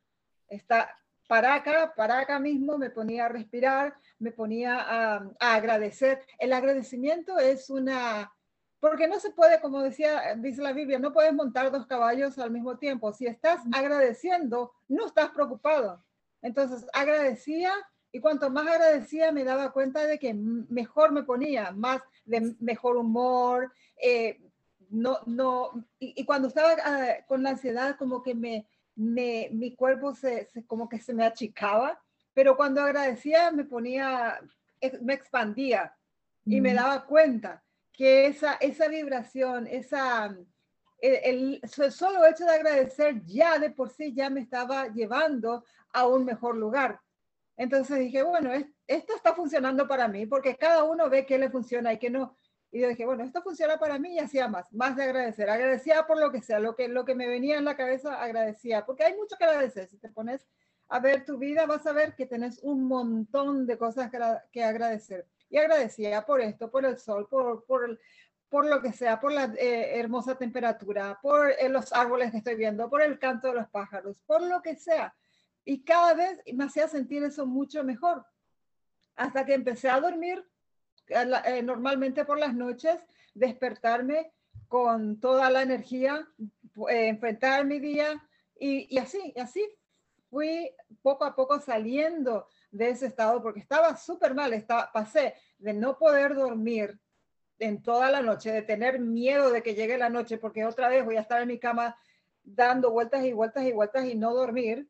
está 0.49 0.97
para 1.29 1.55
acá, 1.55 1.95
para 1.97 2.21
acá 2.21 2.39
mismo, 2.39 2.79
me 2.79 2.91
ponía 2.91 3.27
a 3.27 3.29
respirar, 3.29 3.95
me 4.19 4.33
ponía 4.33 4.79
a, 4.79 5.31
agradecer. 5.41 6.25
El 6.39 6.53
agradecimiento 6.53 7.39
es 7.39 7.71
una, 7.71 8.33
porque 8.79 9.09
no 9.09 9.19
se 9.19 9.31
puede, 9.31 9.61
como 9.61 9.81
decía, 9.83 10.35
dice 10.37 10.63
la 10.63 10.73
Biblia, 10.73 10.99
no 10.99 11.13
puedes 11.13 11.33
montar 11.33 11.71
dos 11.71 11.87
caballos 11.87 12.39
al 12.39 12.51
mismo 12.51 12.77
tiempo. 12.77 13.13
Si 13.13 13.27
estás 13.27 13.63
agradeciendo, 13.73 14.73
no 14.89 15.07
estás 15.07 15.31
preocupado. 15.31 16.05
Entonces, 16.43 16.87
agradecía 16.93 17.73
y 18.13 18.21
cuanto 18.21 18.51
más 18.51 18.67
agradecía, 18.67 19.33
me 19.33 19.43
daba 19.43 19.73
cuenta 19.73 20.07
de 20.07 20.19
que 20.19 20.35
mejor 20.35 21.13
me 21.13 21.23
ponía, 21.23 21.71
más 21.73 22.03
de 22.27 22.55
mejor 22.61 22.99
humor, 22.99 23.73
eh, 23.97 24.39
no, 24.91 25.21
no, 25.25 25.87
y, 25.99 26.23
cuando 26.27 26.49
estaba 26.49 26.77
ah, 26.85 27.25
con 27.27 27.43
la 27.43 27.51
ansiedad, 27.51 27.97
como 27.97 28.23
que 28.23 28.35
me, 28.35 28.67
me 28.95 29.49
mi 29.51 29.75
cuerpo 29.75 30.15
se, 30.15 30.51
como 30.67 30.91
que 30.91 30.99
se 30.99 31.15
me 31.15 31.25
achicaba, 31.25 31.99
pero 32.35 32.55
cuando 32.57 32.83
agradecía 32.83 33.51
me 33.51 33.65
ponía, 33.65 34.39
me 35.01 35.15
expandía 35.15 35.97
y 36.45 36.61
me 36.61 36.75
daba 36.75 37.07
cuenta 37.07 37.63
que 37.93 38.27
esa, 38.27 38.55
esa 38.55 38.89
vibración, 38.89 39.67
esa, 39.67 40.37
el, 40.99 41.61
el, 41.63 41.93
solo 41.93 42.27
hecho 42.27 42.45
de 42.45 42.53
agradecer 42.53 43.25
ya 43.25 43.59
de 43.59 43.71
por 43.71 43.89
sí 43.89 44.13
ya 44.13 44.29
me 44.29 44.41
estaba 44.41 44.89
llevando 44.89 45.65
a 45.93 46.07
un 46.07 46.25
mejor 46.25 46.57
lugar. 46.57 47.01
Entonces 47.57 47.99
dije, 47.99 48.23
bueno, 48.23 48.51
esto 48.87 49.15
está 49.15 49.35
funcionando 49.35 49.87
para 49.87 50.09
mí 50.09 50.27
porque 50.27 50.57
cada 50.57 50.85
uno 50.85 51.09
ve 51.09 51.27
qué 51.27 51.39
le 51.39 51.51
funciona 51.51 51.93
y 51.93 51.99
qué 51.99 52.11
no. 52.11 52.37
Y 52.71 52.81
yo 52.81 52.89
dije, 52.89 53.05
bueno, 53.05 53.23
esto 53.23 53.43
funciona 53.43 53.79
para 53.79 53.99
mí 53.99 54.15
y 54.15 54.19
hacía 54.19 54.49
más, 54.49 54.73
más 54.73 54.97
de 54.97 55.05
agradecer. 55.05 55.51
Agradecía 55.51 56.07
por 56.07 56.19
lo 56.19 56.33
que 56.33 56.41
sea, 56.41 56.59
lo 56.59 56.75
que, 56.75 56.89
lo 56.89 57.05
que 57.05 57.15
me 57.15 57.29
venía 57.29 57.59
en 57.59 57.67
la 57.67 57.77
cabeza, 57.77 58.23
agradecía, 58.23 58.87
porque 58.87 59.05
hay 59.05 59.15
mucho 59.15 59.37
que 59.37 59.45
agradecer. 59.45 59.89
Si 59.89 59.99
te 59.99 60.09
pones 60.09 60.49
a 60.89 60.99
ver 60.99 61.27
tu 61.27 61.37
vida, 61.37 61.67
vas 61.67 61.87
a 61.87 61.93
ver 61.93 62.15
que 62.15 62.25
tenés 62.25 62.61
un 62.63 62.85
montón 62.85 63.67
de 63.67 63.77
cosas 63.77 64.11
que, 64.51 64.65
agradecer. 64.65 65.27
Y 65.51 65.59
agradecía 65.59 66.25
por 66.25 66.41
esto, 66.41 66.71
por 66.71 66.87
el 66.87 66.97
sol, 66.97 67.29
por, 67.29 67.67
por, 67.67 67.99
por 68.49 68.67
lo 68.67 68.81
que 68.81 68.93
sea, 68.93 69.21
por 69.21 69.33
la 69.33 69.53
eh, 69.59 69.99
hermosa 70.01 70.37
temperatura, 70.37 71.19
por 71.21 71.51
eh, 71.51 71.69
los 71.69 71.93
árboles 71.93 72.31
que 72.31 72.39
estoy 72.39 72.55
viendo, 72.55 72.89
por 72.89 73.03
el 73.03 73.19
canto 73.19 73.49
de 73.49 73.55
los 73.55 73.69
pájaros, 73.69 74.17
por 74.27 74.43
lo 74.43 74.63
que 74.63 74.77
sea. 74.77 75.15
Y 75.65 75.85
cada 75.85 76.15
vez 76.15 76.41
me 76.53 76.65
hacía 76.65 76.89
sentir 76.89 77.23
eso 77.23 77.47
mucho 77.47 77.85
mejor. 77.85 78.25
Hasta 79.17 79.45
que 79.45 79.55
empecé 79.55 79.89
a 79.89 80.01
dormir 80.01 80.45
eh, 81.09 81.63
normalmente 81.63 82.25
por 82.25 82.39
las 82.39 82.55
noches, 82.55 83.05
despertarme 83.35 84.33
con 84.69 85.21
toda 85.21 85.51
la 85.51 85.63
energía, 85.63 86.27
eh, 86.89 87.09
enfrentar 87.09 87.65
mi 87.65 87.79
día 87.79 88.23
y, 88.59 88.95
y 88.95 88.99
así, 88.99 89.33
y 89.35 89.41
así 89.41 89.63
fui 90.31 90.75
poco 91.03 91.25
a 91.25 91.35
poco 91.35 91.61
saliendo 91.61 92.49
de 92.71 92.89
ese 92.89 93.07
estado 93.07 93.43
porque 93.43 93.61
estaba 93.61 93.97
súper 93.97 94.35
mal, 94.35 94.53
estaba, 94.55 94.91
pasé 94.91 95.35
de 95.59 95.75
no 95.75 95.99
poder 95.99 96.35
dormir 96.35 96.99
en 97.59 97.83
toda 97.83 98.11
la 98.11 98.23
noche, 98.23 98.51
de 98.51 98.63
tener 98.63 98.99
miedo 98.99 99.51
de 99.51 99.63
que 99.63 99.75
llegue 99.75 99.99
la 99.99 100.09
noche 100.09 100.39
porque 100.39 100.65
otra 100.65 100.89
vez 100.89 101.05
voy 101.05 101.17
a 101.17 101.21
estar 101.21 101.43
en 101.43 101.49
mi 101.49 101.59
cama 101.59 101.97
dando 102.43 102.91
vueltas 102.91 103.25
y 103.25 103.33
vueltas 103.33 103.65
y 103.65 103.73
vueltas 103.73 104.07
y 104.07 104.15
no 104.15 104.35
dormir, 104.35 104.89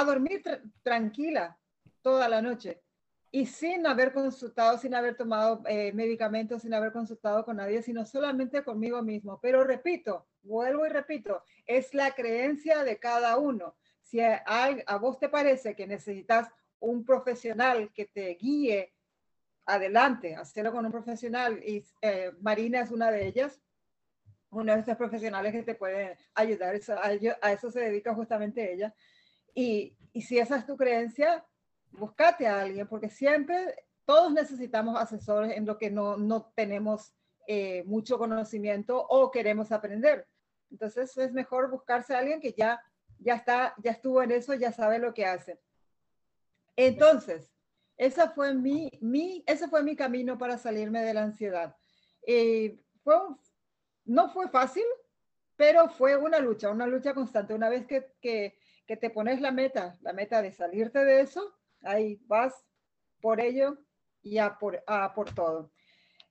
a 0.00 0.04
dormir 0.04 0.42
tranquila 0.82 1.58
toda 2.02 2.28
la 2.28 2.42
noche 2.42 2.82
y 3.30 3.46
sin 3.46 3.86
haber 3.86 4.12
consultado, 4.12 4.78
sin 4.78 4.94
haber 4.94 5.16
tomado 5.16 5.62
eh, 5.66 5.92
medicamentos, 5.92 6.62
sin 6.62 6.72
haber 6.72 6.92
consultado 6.92 7.44
con 7.44 7.56
nadie, 7.56 7.82
sino 7.82 8.06
solamente 8.06 8.64
conmigo 8.64 9.02
mismo. 9.02 9.38
Pero 9.40 9.64
repito, 9.64 10.26
vuelvo 10.42 10.86
y 10.86 10.88
repito, 10.88 11.42
es 11.66 11.92
la 11.92 12.12
creencia 12.12 12.84
de 12.84 12.98
cada 12.98 13.36
uno. 13.36 13.76
Si 14.02 14.20
a, 14.20 14.42
a 14.44 14.96
vos 14.96 15.18
te 15.18 15.28
parece 15.28 15.76
que 15.76 15.86
necesitas 15.86 16.48
un 16.80 17.04
profesional 17.04 17.92
que 17.92 18.06
te 18.06 18.34
guíe 18.40 18.94
adelante, 19.66 20.34
hacerlo 20.34 20.72
con 20.72 20.86
un 20.86 20.92
profesional, 20.92 21.62
y 21.62 21.84
eh, 22.00 22.32
Marina 22.40 22.80
es 22.80 22.90
una 22.90 23.10
de 23.10 23.26
ellas, 23.26 23.60
una 24.50 24.72
de 24.74 24.80
estas 24.80 24.96
profesionales 24.96 25.52
que 25.52 25.62
te 25.62 25.74
puede 25.74 26.16
ayudar, 26.34 26.80
a 27.42 27.52
eso 27.52 27.70
se 27.70 27.80
dedica 27.80 28.14
justamente 28.14 28.72
ella. 28.72 28.94
Y, 29.58 29.96
si 30.20 30.38
esa 30.38 30.56
es 30.56 30.66
tu 30.66 30.76
creencia, 30.76 31.44
búscate 31.90 32.46
a 32.46 32.60
alguien, 32.60 32.86
porque 32.86 33.08
siempre 33.08 33.74
todos 34.04 34.32
necesitamos 34.32 34.96
asesores 34.96 35.56
en 35.56 35.66
lo 35.66 35.78
que 35.78 35.90
no, 35.90 36.16
no 36.16 36.52
tenemos 36.54 37.12
eh, 37.48 37.82
mucho 37.84 38.18
conocimiento 38.18 39.04
o 39.08 39.32
queremos 39.32 39.72
aprender. 39.72 40.28
Entonces 40.70 41.16
es 41.16 41.32
mejor 41.32 41.70
buscarse 41.70 42.14
a 42.14 42.18
alguien 42.18 42.40
que 42.40 42.52
ya, 42.52 42.80
ya, 43.18 43.34
está, 43.34 43.74
ya 43.78 43.90
estuvo 43.90 44.22
en 44.22 44.30
eso, 44.30 44.54
ya 44.54 44.70
sabe 44.70 45.00
lo 45.00 45.12
que 45.12 45.26
hace. 45.26 45.58
Entonces, 46.76 47.50
esa 47.96 48.30
fue 48.30 48.54
mi, 48.54 48.90
mi, 49.00 49.42
ese 49.44 49.66
fue 49.66 49.82
mi 49.82 49.96
camino 49.96 50.38
para 50.38 50.56
salirme 50.56 51.02
de 51.02 51.14
la 51.14 51.24
ansiedad. 51.24 51.76
Eh, 52.24 52.78
fue 53.02 53.14
no 54.04 54.30
fue 54.30 54.48
fácil, 54.48 54.84
pero 55.56 55.88
fue 55.88 56.16
una 56.16 56.38
lucha, 56.38 56.70
una 56.70 56.86
lucha 56.86 57.12
constante. 57.12 57.54
Una 57.54 57.68
vez 57.68 57.86
que, 57.86 58.57
que 58.88 58.96
te 58.96 59.10
pones 59.10 59.42
la 59.42 59.52
meta, 59.52 59.98
la 60.00 60.14
meta 60.14 60.40
de 60.40 60.50
salirte 60.50 61.04
de 61.04 61.20
eso, 61.20 61.54
ahí 61.82 62.18
vas 62.26 62.54
por 63.20 63.38
ello 63.38 63.76
y 64.22 64.38
a 64.38 64.58
por, 64.58 64.82
por 65.14 65.34
todo. 65.34 65.70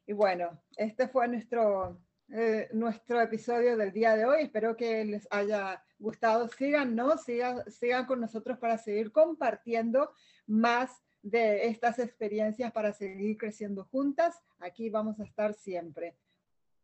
Y 0.07 0.13
bueno, 0.13 0.59
este 0.75 1.07
fue 1.07 1.27
nuestro, 1.27 2.01
eh, 2.29 2.67
nuestro 2.73 3.21
episodio 3.21 3.77
del 3.77 3.91
día 3.91 4.15
de 4.15 4.25
hoy. 4.25 4.41
Espero 4.41 4.75
que 4.75 5.05
les 5.05 5.27
haya 5.29 5.83
gustado. 5.99 6.47
Síganos, 6.47 7.23
sigan, 7.23 7.63
sigan 7.69 8.07
con 8.07 8.21
nosotros 8.21 8.57
para 8.57 8.79
seguir 8.79 9.11
compartiendo 9.11 10.11
más 10.47 11.03
de 11.21 11.67
estas 11.67 11.99
experiencias 11.99 12.71
para 12.71 12.91
seguir 12.91 13.37
creciendo 13.37 13.85
juntas. 13.85 14.41
Aquí 14.59 14.89
vamos 14.89 15.19
a 15.19 15.25
estar 15.25 15.53
siempre. 15.53 16.17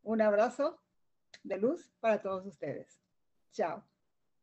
Un 0.04 0.22
abrazo 0.22 0.80
de 1.44 1.58
luz 1.58 1.92
para 2.00 2.22
todos 2.22 2.46
ustedes. 2.46 3.02
Chao. 3.52 3.84